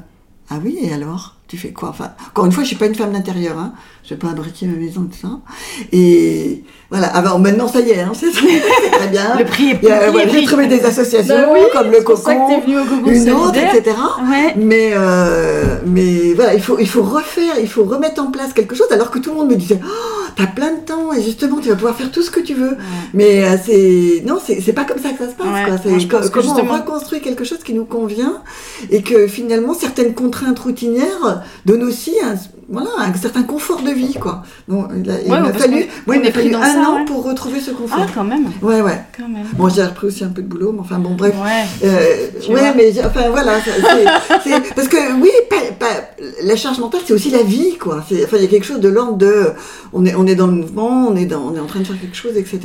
[0.51, 1.37] Ah oui, et alors?
[1.49, 1.91] Tu fais quoi?
[1.91, 3.75] Enfin, encore une fois, je suis pas une femme d'intérieur, hein.
[4.05, 5.38] Je vais pas abriquer ma maison, tout ça.
[5.92, 7.07] Et voilà.
[7.07, 9.38] Alors maintenant, ça y est, hein, c'est très bien.
[9.38, 12.48] Le prix est ouais, est J'ai trouvé des associations Bah oui, comme le Cocon,
[13.07, 13.96] une autre, etc.
[14.28, 14.55] Ouais.
[14.57, 18.74] Mais, euh, mais voilà, il faut, il faut refaire, il faut remettre en place quelque
[18.74, 21.59] chose, alors que tout le monde me disait, oh, t'as plein de temps, et justement,
[21.61, 22.76] tu vas pouvoir faire tout ce que tu veux.
[23.14, 25.90] Mais euh, c'est, non, c'est pas comme ça que ça se passe, quoi.
[25.90, 28.42] moi, comment justement- on reconstruit quelque chose qui nous convient,
[28.90, 32.34] et que finalement, certaines contraintes routinières donnent aussi un,
[32.73, 34.43] voilà, un certain confort de vie, quoi.
[34.68, 34.75] Il,
[35.11, 37.05] a- il Ouais, parce fallu, moi, il m'a fallu un ça, an ouais.
[37.05, 37.99] pour retrouver ce confort.
[38.03, 38.47] Ah, quand même.
[38.62, 39.01] Ouais, ouais.
[39.16, 39.47] Quand même.
[39.55, 41.35] Bon, j'ai repris aussi un peu de boulot, mais enfin, bon, bref.
[41.43, 41.89] Ouais.
[41.89, 43.53] Euh, ouais, mais enfin voilà,
[44.75, 45.31] parce que oui,
[46.45, 47.99] la charge mentale, c'est aussi la vie, quoi.
[47.99, 49.49] Enfin, il y a quelque chose de l'ordre de,
[49.93, 51.85] on est, on est dans le mouvement, on est dans, on est en train de
[51.85, 52.61] faire quelque chose, etc.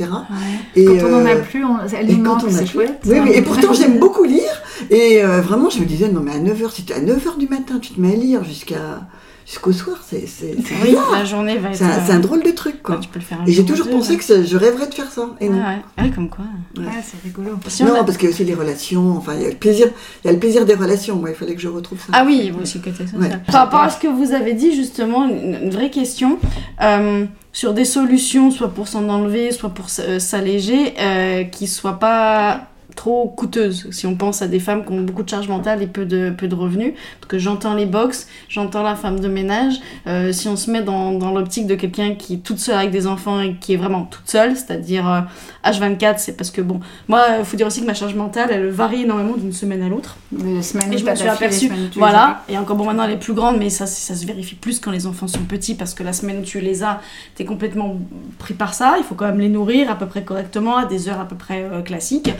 [0.74, 3.00] Et, Quand on en a euh, plus, on, elle et quand on a chouette.
[3.06, 4.42] Oui, oui, et pourtant j'aime beaucoup lire.
[4.90, 7.48] Et euh, vraiment, je me disais, non, mais à 9h, si tu à 9h du
[7.48, 9.00] matin, tu te mets à lire jusqu'à
[9.48, 10.26] jusqu'au soir, c'est
[10.82, 11.76] Oui, la journée va être.
[11.76, 12.98] C'est un, un drôle de truc, quoi.
[12.98, 14.18] Tu peux le faire Et j'ai jour ou toujours pensé ouais.
[14.18, 15.30] que je rêverais de faire ça.
[15.40, 15.56] Et non.
[15.58, 16.04] Ouais, ouais.
[16.04, 16.44] Ouais, comme quoi.
[16.76, 17.52] Ouais, c'est rigolo.
[17.66, 19.16] Si non, a- parce qu'il y a aussi les relations.
[19.16, 19.88] Enfin, il y a le plaisir.
[20.22, 21.16] Il y a le plaisir des relations.
[21.16, 22.06] Moi, il fallait que je retrouve ça.
[22.12, 23.42] Ah oui, a aussi côté social.
[23.46, 26.38] Par rapport à ce que vous avez dit, justement, une, vraie question
[26.82, 31.98] euh, sur des solutions, soit pour s'en enlever, soit pour euh, s'alléger, euh, qui soient
[31.98, 32.68] pas
[32.98, 33.86] trop coûteuses.
[33.92, 36.30] Si on pense à des femmes qui ont beaucoup de charge mentale et peu de,
[36.36, 39.74] peu de revenus, parce que j'entends les box, j'entends la femme de ménage,
[40.08, 42.90] euh, si on se met dans, dans l'optique de quelqu'un qui est toute seule avec
[42.90, 45.20] des enfants et qui est vraiment toute seule, c'est-à-dire euh,
[45.64, 48.68] H24, c'est parce que, bon, moi, il faut dire aussi que ma charge mentale, elle
[48.68, 50.16] varie énormément d'une semaine à l'autre.
[50.32, 50.60] Et
[50.98, 53.86] je me suis aperçue, voilà, et encore bon maintenant elle est plus grande, mais ça,
[53.86, 56.58] ça se vérifie plus quand les enfants sont petits parce que la semaine où tu
[56.58, 57.00] les as,
[57.36, 57.96] t'es complètement
[58.38, 58.96] pris par ça.
[58.98, 61.36] Il faut quand même les nourrir à peu près correctement, à des heures à peu
[61.36, 62.30] près euh, classiques.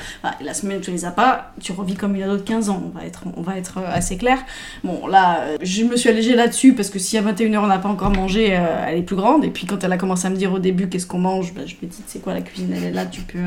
[0.49, 2.83] La semaine où tu les as pas, tu revis comme une ado de 15 ans,
[2.87, 4.39] on va être, on va être euh, assez clair.
[4.83, 7.79] Bon, là, euh, je me suis allégée là-dessus parce que si à 21h on n'a
[7.79, 9.45] pas encore mangé, euh, elle est plus grande.
[9.45, 11.63] Et puis quand elle a commencé à me dire au début qu'est-ce qu'on mange, bah,
[11.67, 13.39] je me dis, c'est quoi la cuisine, elle est là, tu peux.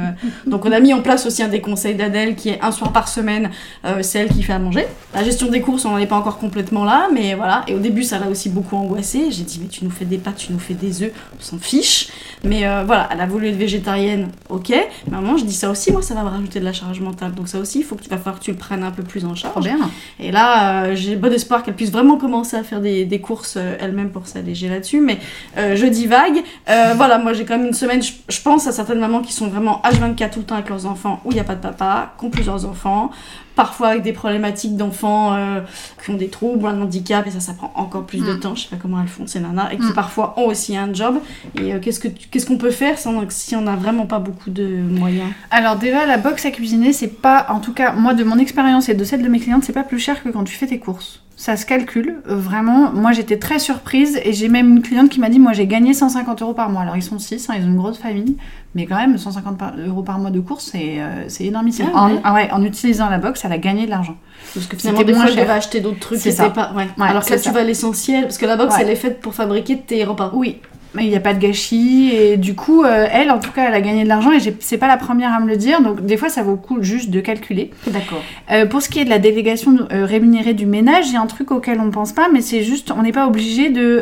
[0.46, 2.94] Donc on a mis en place aussi un des conseils d'Adèle qui est un soir
[2.94, 3.50] par semaine,
[3.84, 4.86] euh, c'est elle qui fait à manger.
[5.16, 7.64] La gestion des courses, on n'en est pas encore complètement là, mais voilà.
[7.68, 9.32] Et au début, ça l'a aussi beaucoup angoissée.
[9.32, 11.58] J'ai dit, mais tu nous fais des pâtes, tu nous fais des œufs, on s'en
[11.58, 12.10] fiche.
[12.44, 14.74] Mais voilà, elle a voulu être végétarienne, ok.
[15.10, 17.34] Maman, je dis ça aussi, moi, ça va me rajouter de la charge mentale.
[17.34, 19.04] Donc ça aussi, il faut que tu vas falloir que tu le prennes un peu
[19.04, 19.64] plus en charge.
[19.64, 19.90] Bien.
[20.20, 23.56] Et là, euh, j'ai bon espoir qu'elle puisse vraiment commencer à faire des, des courses
[23.58, 25.00] euh, elle-même pour s'alléger là-dessus.
[25.00, 25.20] Mais
[25.58, 26.44] euh, je divague.
[26.70, 28.02] Euh, voilà, moi j'ai quand même une semaine.
[28.02, 30.86] Je, je pense à certaines mamans qui sont vraiment H24 tout le temps avec leurs
[30.86, 33.12] enfants, où il n'y a pas de papa, qui ont plusieurs enfants,
[33.56, 35.62] parfois avec des problématiques d'enfants euh,
[36.04, 38.40] qui ont des troubles, un handicap, et ça, ça prend encore plus de Mm.
[38.40, 38.56] temps.
[38.56, 39.94] Je sais pas comment elles font ces nanas, et qui Mm.
[39.94, 41.20] parfois ont aussi un job.
[41.56, 44.20] Et euh, qu'est-ce que tu- qu'est-ce qu'on peut faire sans- si on n'a vraiment pas
[44.20, 45.30] beaucoup de moyens?
[45.52, 48.90] Alors déjà, la box à cuisiner, c'est pas, en tout cas, moi de mon expérience
[48.90, 50.80] et de celle de mes clientes, c'est pas plus cher que quand tu fais tes
[50.80, 51.22] courses.
[51.42, 52.92] Ça se calcule, euh, vraiment.
[52.92, 55.96] Moi, j'étais très surprise et j'ai même une cliente qui m'a dit, moi, j'ai gagné
[55.96, 56.84] 150 euros par mois.
[56.84, 58.38] Alors, ils sont 6, ils ont une grosse famille,
[58.76, 61.88] mais quand même, 150 par- euros par mois de courses, c'est euh, c'est énormissime.
[61.96, 62.12] Ah ouais.
[62.14, 64.18] En, ah ouais, en utilisant la box, elle a gagné de l'argent.
[64.54, 65.42] Parce que finalement, des fois, je cher.
[65.46, 66.52] devais acheter d'autres trucs C'est ça.
[66.52, 66.74] pas.
[66.76, 66.88] Ouais.
[67.00, 69.34] Alors que là, tu vas à l'essentiel, parce que la box, elle est faite pour
[69.34, 70.30] fabriquer tes repas.
[70.36, 70.60] Oui,
[71.00, 73.74] il n'y a pas de gâchis et du coup, euh, elle, en tout cas, elle
[73.74, 75.82] a gagné de l'argent et c'est pas la première à me le dire.
[75.82, 77.72] Donc, des fois, ça vaut le coup juste de calculer.
[77.88, 78.22] D'accord.
[78.52, 81.22] Euh, pour ce qui est de la délégation euh, rémunérée du ménage, il y a
[81.22, 84.02] un truc auquel on ne pense pas, mais c'est juste, on n'est pas obligé de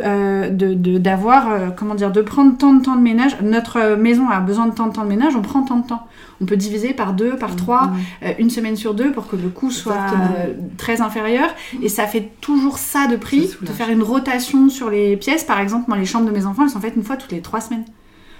[0.98, 3.36] d'avoir, comment dire, de prendre tant de temps de ménage.
[3.42, 6.06] Notre maison a besoin de tant de temps de ménage, on prend tant de temps.
[6.42, 7.90] On peut diviser par deux, par trois,
[8.22, 10.06] euh, une semaine sur deux pour que le coût soit
[10.78, 11.48] très inférieur.
[11.82, 15.44] Et ça fait toujours ça de prix, Ça de faire une rotation sur les pièces.
[15.44, 17.40] Par exemple, moi, les chambres de mes enfants, elles sont faites une fois toutes les
[17.40, 17.84] trois semaines.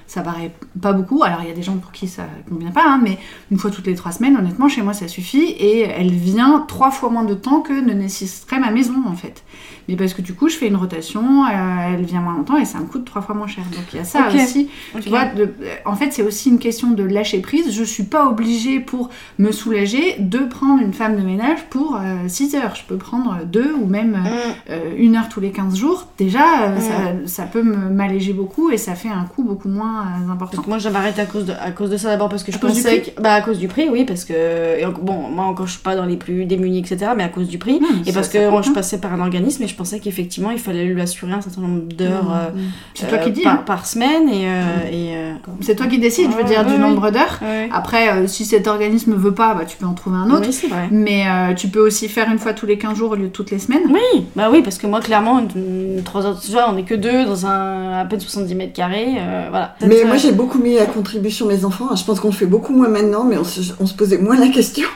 [0.07, 1.22] Ça paraît pas beaucoup.
[1.22, 3.18] Alors, il y a des gens pour qui ça convient pas, hein, mais
[3.53, 5.45] une fois toutes les trois semaines, honnêtement, chez moi, ça suffit.
[5.45, 9.45] Et elle vient trois fois moins de temps que ne nécessiterait ma maison, en fait.
[9.91, 11.49] Mais parce que du coup, je fais une rotation, euh,
[11.95, 13.64] elle vient moins longtemps et ça me coûte trois fois moins cher.
[13.74, 14.68] Donc, il y a ça aussi.
[14.95, 15.01] Ok.
[15.03, 15.53] Tu vois, de-
[15.84, 17.72] en fait, c'est aussi une question de lâcher prise.
[17.72, 22.55] Je suis pas obligée pour me soulager de prendre une femme de ménage pour 6
[22.55, 22.74] heures.
[22.76, 24.53] Je peux prendre deux ou même euh, Mm.
[24.70, 26.07] euh, une heure tous les 15 jours.
[26.18, 26.80] Déjà, euh, Mm.
[27.26, 30.59] ça, ça peut m'alléger beaucoup et ça fait un coût beaucoup moins euh, important.
[30.59, 32.57] Donc moi j'avais arrêté à cause de, à cause de ça d'abord parce que je
[32.57, 35.66] À pensais que bah à cause du prix oui parce que et bon moi encore
[35.66, 38.09] je suis pas dans les plus démunis etc mais à cause du prix Non, et
[38.09, 38.74] ça- parce que coûte, je hein.
[38.74, 41.83] passais par un organisme et je pensais qu'effectivement il fallait lui assurer un certain nombre
[41.93, 42.51] d'heures euh,
[42.95, 43.43] C'est toi euh, qui dis.
[43.43, 43.62] par, hein.
[43.66, 46.78] par semaine et, euh, et euh, C'est toi qui décides, je veux dire, ouais, du
[46.78, 47.39] nombre d'heures.
[47.43, 47.68] ouais.
[47.72, 50.47] Après, euh, si cet organisme veut pas, bah, tu peux en trouver un autre.
[50.47, 53.12] oui c'est vrai Mais euh, tu peux aussi faire une fois tous les 15 jours
[53.12, 53.83] au lieu de toutes les semaines.
[53.91, 56.85] oui bah oui parce que moi clairement une- une- trois heures tu vois on est
[56.85, 60.33] que deux dans un à peine 70 mètres carrés euh, voilà Mais moi euh, j'ai
[60.33, 61.95] beaucoup mis à contribution mes enfants.
[61.97, 64.37] Je pense qu'on le fait beaucoup moins maintenant, mais on se, on se posait moins
[64.39, 64.87] la question.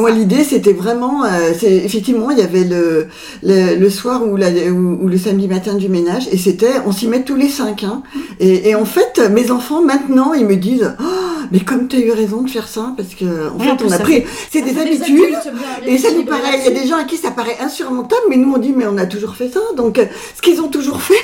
[0.00, 3.06] Moi, l'idée, c'était vraiment, euh, c'est effectivement, il y avait le
[3.42, 6.92] le, le soir ou, la, ou, ou le samedi matin du ménage, et c'était, on
[6.92, 7.84] s'y met tous les cinq.
[7.84, 8.02] Hein.
[8.40, 11.04] Et, et en fait, mes enfants maintenant, ils me disent, oh,
[11.50, 13.92] mais comme tu as eu raison de faire ça, parce que en Oui, fait, on
[13.92, 15.36] a pris, c'est des habitudes.
[15.86, 18.36] Et ça nous paraît, il y a des gens à qui ça paraît insurmontable, mais
[18.36, 19.60] nous on dit mais on a toujours fait ça.
[19.76, 21.14] Donc euh, ce qu'ils ont toujours fait,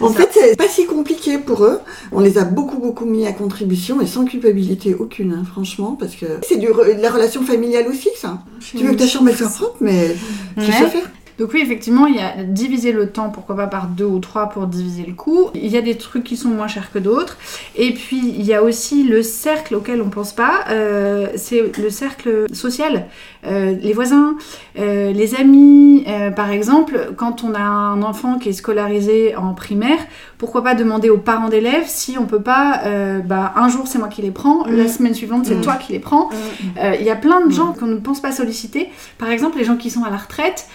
[0.00, 0.20] en ça.
[0.20, 1.80] fait c'est pas si compliqué pour eux.
[2.12, 6.14] On les a beaucoup beaucoup mis à contribution et sans culpabilité aucune, hein, franchement, parce
[6.14, 6.68] que c'est de
[7.00, 8.38] la relation familiale aussi ça.
[8.60, 10.14] Tu veux que ta chambre elle soit propre, mais
[10.58, 11.10] tu sais faire?
[11.38, 14.48] Donc oui, effectivement, il y a diviser le temps, pourquoi pas par deux ou trois
[14.48, 15.50] pour diviser le coût.
[15.54, 17.36] Il y a des trucs qui sont moins chers que d'autres.
[17.76, 21.90] Et puis, il y a aussi le cercle auquel on pense pas, euh, c'est le
[21.90, 23.06] cercle social.
[23.44, 24.36] Euh, les voisins,
[24.78, 26.04] euh, les amis,
[26.36, 29.98] par exemple, quand on a un enfant qui est scolarisé en primaire,
[30.38, 32.82] pourquoi pas demander aux parents d'élèves si on peut pas,
[33.24, 34.88] bah, un jour c'est moi qui les prends, la Mm.
[34.88, 35.60] semaine suivante c'est Mm.
[35.62, 36.28] toi qui les prends.
[36.78, 38.88] Euh, Il y a plein de gens qu'on ne pense pas solliciter.
[39.18, 40.66] Par exemple, les gens qui sont à la retraite.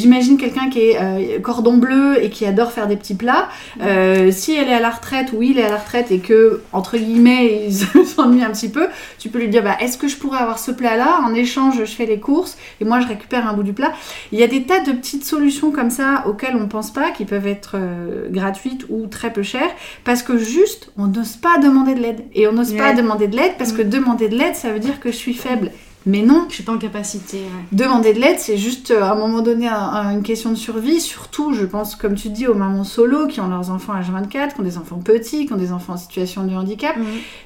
[0.00, 3.50] J'imagine quelqu'un qui est euh, cordon bleu et qui adore faire des petits plats.
[3.82, 6.62] Euh, si elle est à la retraite ou il est à la retraite et que,
[6.72, 8.86] entre guillemets, il s'ennuie un petit peu,
[9.18, 11.20] tu peux lui dire bah, est-ce que je pourrais avoir ce plat-là?
[11.22, 13.92] En échange, je fais les courses et moi je récupère un bout du plat.
[14.32, 17.10] Il y a des tas de petites solutions comme ça auxquelles on ne pense pas,
[17.10, 19.70] qui peuvent être euh, gratuites ou très peu chères,
[20.04, 22.24] parce que juste, on n'ose pas demander de l'aide.
[22.34, 24.98] Et on n'ose pas demander de l'aide parce que demander de l'aide, ça veut dire
[24.98, 25.70] que je suis faible.
[26.06, 27.38] Mais non, Je suis pas en capacité.
[27.38, 27.64] ouais.
[27.72, 30.54] Demander de l'aide, c'est juste euh, à un moment donné un- un- une question de
[30.54, 31.00] survie.
[31.00, 34.54] Surtout, je pense, comme tu dis, aux mamans solo qui ont leurs enfants à 24,
[34.54, 36.96] qui ont des enfants petits, qui ont des enfants en situation de handicap.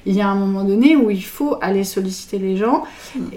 [0.05, 2.83] Il y a un moment donné où il faut aller solliciter les gens.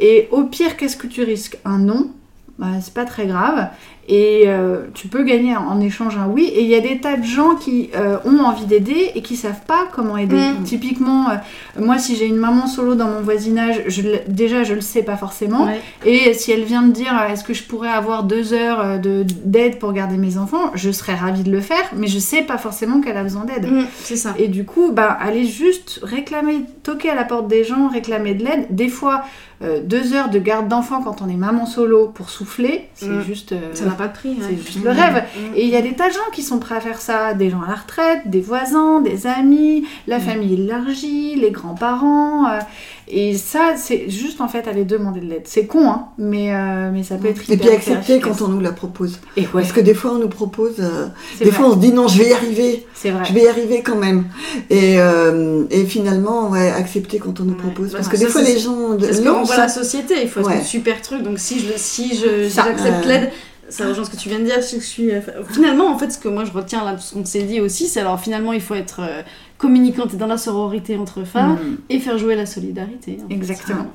[0.00, 1.58] Et au pire, qu'est-ce que tu risques?
[1.64, 2.10] Un non?
[2.58, 3.68] Bah, c'est pas très grave.
[4.10, 6.44] Et euh, tu peux gagner en, échange un oui.
[6.54, 9.36] Et il y a des tas de gens qui euh, ont envie d'aider et qui
[9.36, 10.34] savent pas comment aider.
[10.58, 10.64] Mm.
[10.64, 11.34] Typiquement, euh,
[11.78, 15.18] moi, si j'ai une maman solo dans mon voisinage, je, déjà, je le sais pas
[15.18, 15.66] forcément.
[15.66, 15.80] Ouais.
[16.06, 19.78] Et si elle vient me dire est-ce que je pourrais avoir deux heures de- d'aide
[19.78, 23.02] pour garder mes enfants, je serais ravie de le faire, mais je sais pas forcément
[23.02, 23.70] qu'elle a besoin d'aide.
[23.70, 24.34] Mm, c'est ça.
[24.38, 28.44] Et du coup, bah, aller juste réclamer, toquer à la porte des gens, réclamer de
[28.44, 28.66] l'aide.
[28.70, 29.22] Des fois,
[29.82, 33.22] deux heures de garde d'enfants quand on est maman solo pour souffler, c'est Mm.
[33.24, 34.36] juste, Ça pas de prix.
[34.40, 34.58] c'est ouais.
[34.64, 35.22] juste le rêve.
[35.36, 35.54] Mm.
[35.56, 37.50] Et il y a des tas de gens qui sont prêts à faire ça, des
[37.50, 40.22] gens à la retraite, des voisins, des amis, la Mm.
[40.22, 42.46] famille élargie, les grands-parents.
[42.48, 42.58] euh,
[43.10, 45.44] et ça, c'est juste en fait aller demander de l'aide.
[45.46, 48.42] C'est con, hein, mais, euh, mais ça peut être Et hyper, puis hyper accepter quand
[48.42, 49.18] on nous la propose.
[49.36, 51.06] Et ouais, Parce que des fois on nous propose, euh,
[51.38, 51.58] c'est des vrai.
[51.58, 53.24] fois on se dit non je vais y arriver, C'est vrai.
[53.26, 54.24] je vais y arriver quand même.
[54.68, 54.98] Et,
[55.70, 57.92] et finalement ouais, accepter quand on nous propose.
[57.92, 59.68] Parce que ça, des fois c'est- les gens de- C'est ce non, qu'on voit la
[59.68, 60.56] société, il faut être Ouais.
[60.58, 61.22] un super truc.
[61.22, 63.30] Donc si je si je si j'accepte l'aide,
[63.70, 64.62] ça rejoint ce que tu viens de dire.
[64.62, 67.14] Si je suis euh, finalement en fait ce que moi je retiens là de ce
[67.14, 69.22] qu'on s'est dit aussi, c'est alors finalement il faut être euh,
[69.58, 71.76] communicante et dans la sororité entre femmes Mm.
[71.90, 73.18] et faire jouer la solidarité.
[73.28, 73.34] fait.
[73.34, 73.86] Exactement.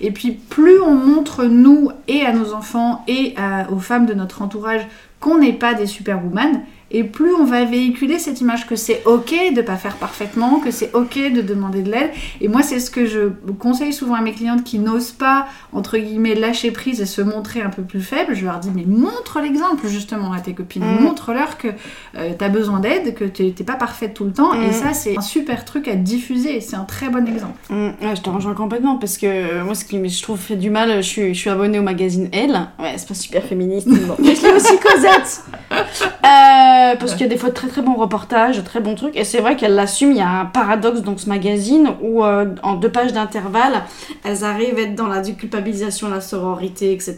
[0.00, 4.14] Et puis plus on montre nous et à nos enfants et à- aux femmes de
[4.14, 4.86] notre entourage
[5.20, 6.60] qu'on n'est pas des superwoman,
[6.90, 10.70] et plus on va véhiculer cette image que c'est ok de pas faire parfaitement, que
[10.70, 12.10] c'est ok de demander de l'aide.
[12.40, 13.28] Et moi c'est ce que je
[13.58, 17.60] conseille souvent à mes clientes qui n'osent pas entre guillemets lâcher prise et se montrer
[17.62, 18.34] un peu plus faibles.
[18.34, 21.02] Je leur dis mais montre l'exemple justement à tes copines, Mm.
[21.02, 21.68] montre-leur que
[22.14, 24.54] tu as besoin d'aide, que t'es t'es pas parfaite tout le temps.
[24.54, 24.62] Mm.
[24.62, 26.60] Et ça c'est un super truc à diffuser.
[26.60, 27.58] C'est un très bon exemple.
[27.70, 30.70] Mm, je te rejoins complètement parce que euh, moi, ce qui je trouve fait du
[30.70, 32.68] mal, je suis, je suis abonnée au magazine Elle.
[32.78, 34.16] Ouais, c'est pas super féministe, mais bon.
[34.18, 35.42] Mais je l'ai aussi Cosette.
[35.70, 38.94] Euh, parce qu'il y a des fois de très très bons reportages, de très bons
[38.94, 39.16] trucs.
[39.16, 40.10] Et c'est vrai qu'elle l'assume.
[40.12, 43.82] Il y a un paradoxe dans ce magazine où, euh, en deux pages d'intervalle,
[44.24, 47.16] elles arrivent à être dans la déculpabilisation, la sororité, etc.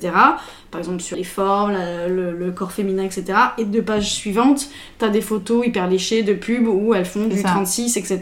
[0.71, 3.25] Par exemple sur les formes, la- le, le corps féminin, etc.
[3.59, 7.41] Et deux pages suivantes, t'as des photos hyper léchées de pubs où elles font du
[7.41, 7.49] ça.
[7.49, 8.21] 36, etc.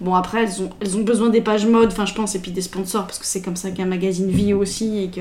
[0.00, 2.50] Bon, après, elles ont, elles ont besoin des pages mode, enfin, je pense, et puis
[2.52, 5.20] des sponsors, parce que c'est comme ça qu'un magazine vit aussi et que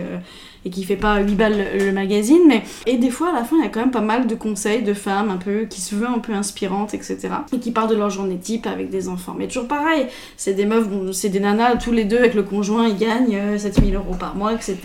[0.66, 2.42] et qui fait pas 8 balles le, le magazine.
[2.48, 2.64] Mais...
[2.86, 4.82] Et des fois, à la fin, il y a quand même pas mal de conseils
[4.84, 7.18] de femmes un peu qui se veulent un peu inspirantes, etc.
[7.54, 9.36] Et qui parlent de leur journée type avec des enfants.
[9.38, 10.08] Mais toujours pareil,
[10.38, 13.36] c'est des meufs, bon, c'est des nanas, tous les deux avec le conjoint, ils gagnent
[13.36, 14.78] euh, 7000 euros par mois, etc.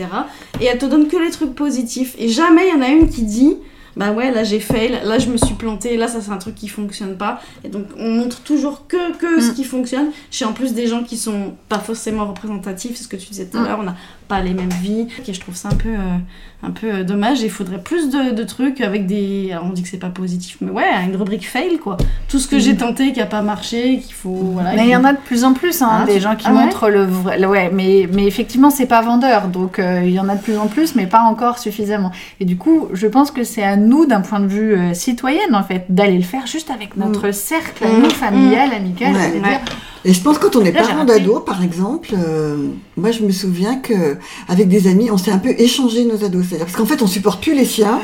[0.61, 2.14] Et elles te donnent que les trucs positifs.
[2.18, 3.57] Et jamais il y en a une qui dit.
[3.97, 6.57] Bah ouais, là j'ai fail, là je me suis plantée, là ça c'est un truc
[6.57, 7.41] qui fonctionne pas.
[7.62, 9.55] Et donc on montre toujours que, que ce Mm.
[9.55, 10.07] qui fonctionne.
[10.33, 13.47] Chez en plus des gens qui sont pas forcément représentatifs, c'est ce que tu disais
[13.47, 13.64] tout à Mm.
[13.66, 13.87] l'heure, on
[14.29, 15.07] pas les mêmes vies.
[15.29, 16.16] Et je trouve ça un peu, euh,
[16.62, 17.43] un peu euh, dommage.
[17.43, 19.51] Il faudrait plus de, de trucs avec des.
[19.53, 21.97] Alors on dit que c'est pas positif, mais ouais, une rubrique fail quoi.
[22.29, 24.31] Tout ce que j'ai tenté qui a pas marché, qu'il faut.
[24.35, 26.47] Voilà, Mais il y en a de plus en plus, hein, Ah, des gens qui
[26.49, 27.45] ah ouais montrent le vrai.
[27.45, 30.57] ouais, mais, mais effectivement, c'est pas vendeur, donc euh, il y en a de plus
[30.57, 32.11] en plus, mais pas encore suffisamment.
[32.41, 35.55] Et du coup, je pense que c'est à nous, d'un point de vue euh, citoyenne,
[35.55, 38.03] en fait, d'aller le faire juste avec notre cercle, Mm.
[38.03, 39.18] nous, familial, amical, Ouais.
[39.29, 39.49] d'aller Ouais.
[39.49, 39.61] dire
[40.07, 42.57] Et je pense quand on est parent d'ado, par exemple, euh,
[42.97, 44.14] moi je me souviens que
[44.49, 46.45] avec des amis, on s'est un peu échangé nos ados.
[46.49, 48.01] C'est-à-dire parce qu'en fait, on supporte plus les siens.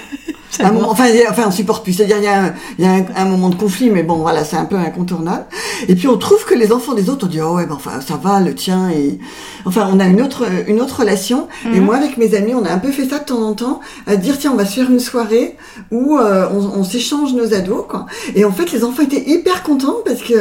[0.59, 1.92] Un moment, enfin, enfin, on supporte plus.
[1.92, 4.16] C'est-à-dire, il y a, un, il y a un, un moment de conflit, mais bon,
[4.16, 5.44] voilà, c'est un peu incontournable.
[5.88, 8.01] Et puis, on trouve que les enfants des autres, on dit, oh ouais, ben, enfin,
[8.07, 8.90] ça va, le tien.
[8.90, 9.18] Et...
[9.64, 11.46] Enfin, on a une autre, une autre relation.
[11.72, 11.84] Et Mhm.
[11.84, 14.16] moi, avec mes amis, on a un peu fait ça de temps en temps, à
[14.16, 15.57] dire, tiens, on va se faire une soirée
[15.92, 18.07] où euh, on, on s'échange nos ados, quoi.
[18.34, 20.34] Et en fait, les enfants étaient hyper contents parce que,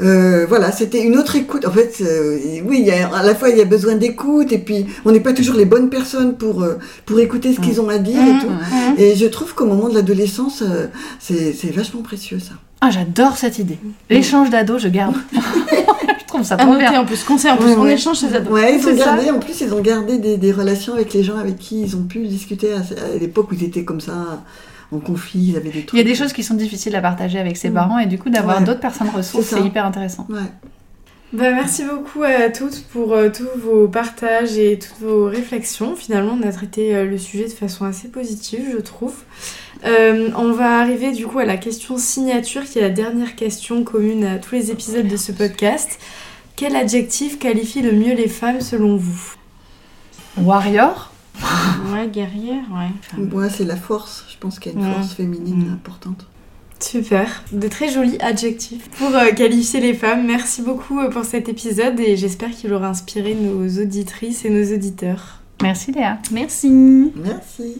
[0.00, 1.66] euh, voilà, c'était une autre écoute.
[1.66, 4.52] En fait, euh, oui, il y a, à la fois, il y a besoin d'écoute,
[4.52, 7.80] et puis, on n'est pas toujours les bonnes personnes pour, euh, pour écouter ce qu'ils
[7.80, 8.40] ont à dire et Mhm.
[8.40, 8.48] tout.
[8.48, 8.94] Mhm.
[8.98, 10.88] Et je trouve qu'au moment de l'adolescence, euh,
[11.20, 12.54] c'est vachement précieux ça.
[12.80, 13.78] Ah, j'adore cette idée.
[14.10, 15.14] L'échange d'ados, je garde.
[15.32, 17.00] je trouve ça trop noter bien.
[17.00, 17.94] en plus, conseil en plus, Ouais, on ouais.
[17.94, 18.52] échange ces ados.
[18.52, 19.04] Ouais, ils ont ça.
[19.16, 21.96] gardé, en plus, ils ont gardé des, des relations avec les gens avec qui ils
[21.96, 24.42] ont pu discuter à, à l'époque où ils étaient comme ça,
[24.92, 25.94] en conflit, ils avaient des trucs.
[25.94, 27.74] Il y a des choses qui sont difficiles à partager avec ses Mhm.
[27.74, 28.64] parents et du coup d'avoir Ouais.
[28.64, 30.26] d'autres personnes ressources, C'est hyper intéressant.
[30.28, 30.38] Ouais.
[31.36, 35.94] Bah, merci beaucoup à toutes pour euh, tous vos partages et toutes vos réflexions.
[35.94, 39.14] Finalement, on a traité euh, le sujet de façon assez positive, je trouve.
[39.84, 43.84] Euh, on va arriver du coup à la question signature, qui est la dernière question
[43.84, 45.98] commune à tous les épisodes de ce podcast.
[46.56, 49.34] Quel adjectif qualifie le mieux les femmes selon vous?
[50.38, 51.12] Warrior?
[51.92, 53.18] Ouais, guerrière, ouais.
[53.22, 54.24] Moi, c'est la force.
[54.32, 54.94] Je pense qu'il y a une Ouais.
[54.94, 55.74] force féminine Mm.
[55.74, 56.26] importante.
[56.78, 60.26] Super, de très jolis adjectifs pour euh, qualifier les femmes.
[60.26, 64.74] Merci beaucoup euh, pour cet épisode et j'espère qu'il aura inspiré nos auditrices et nos
[64.74, 65.40] auditeurs.
[65.62, 66.18] Merci Léa.
[66.32, 66.70] Merci.
[67.16, 67.74] Merci.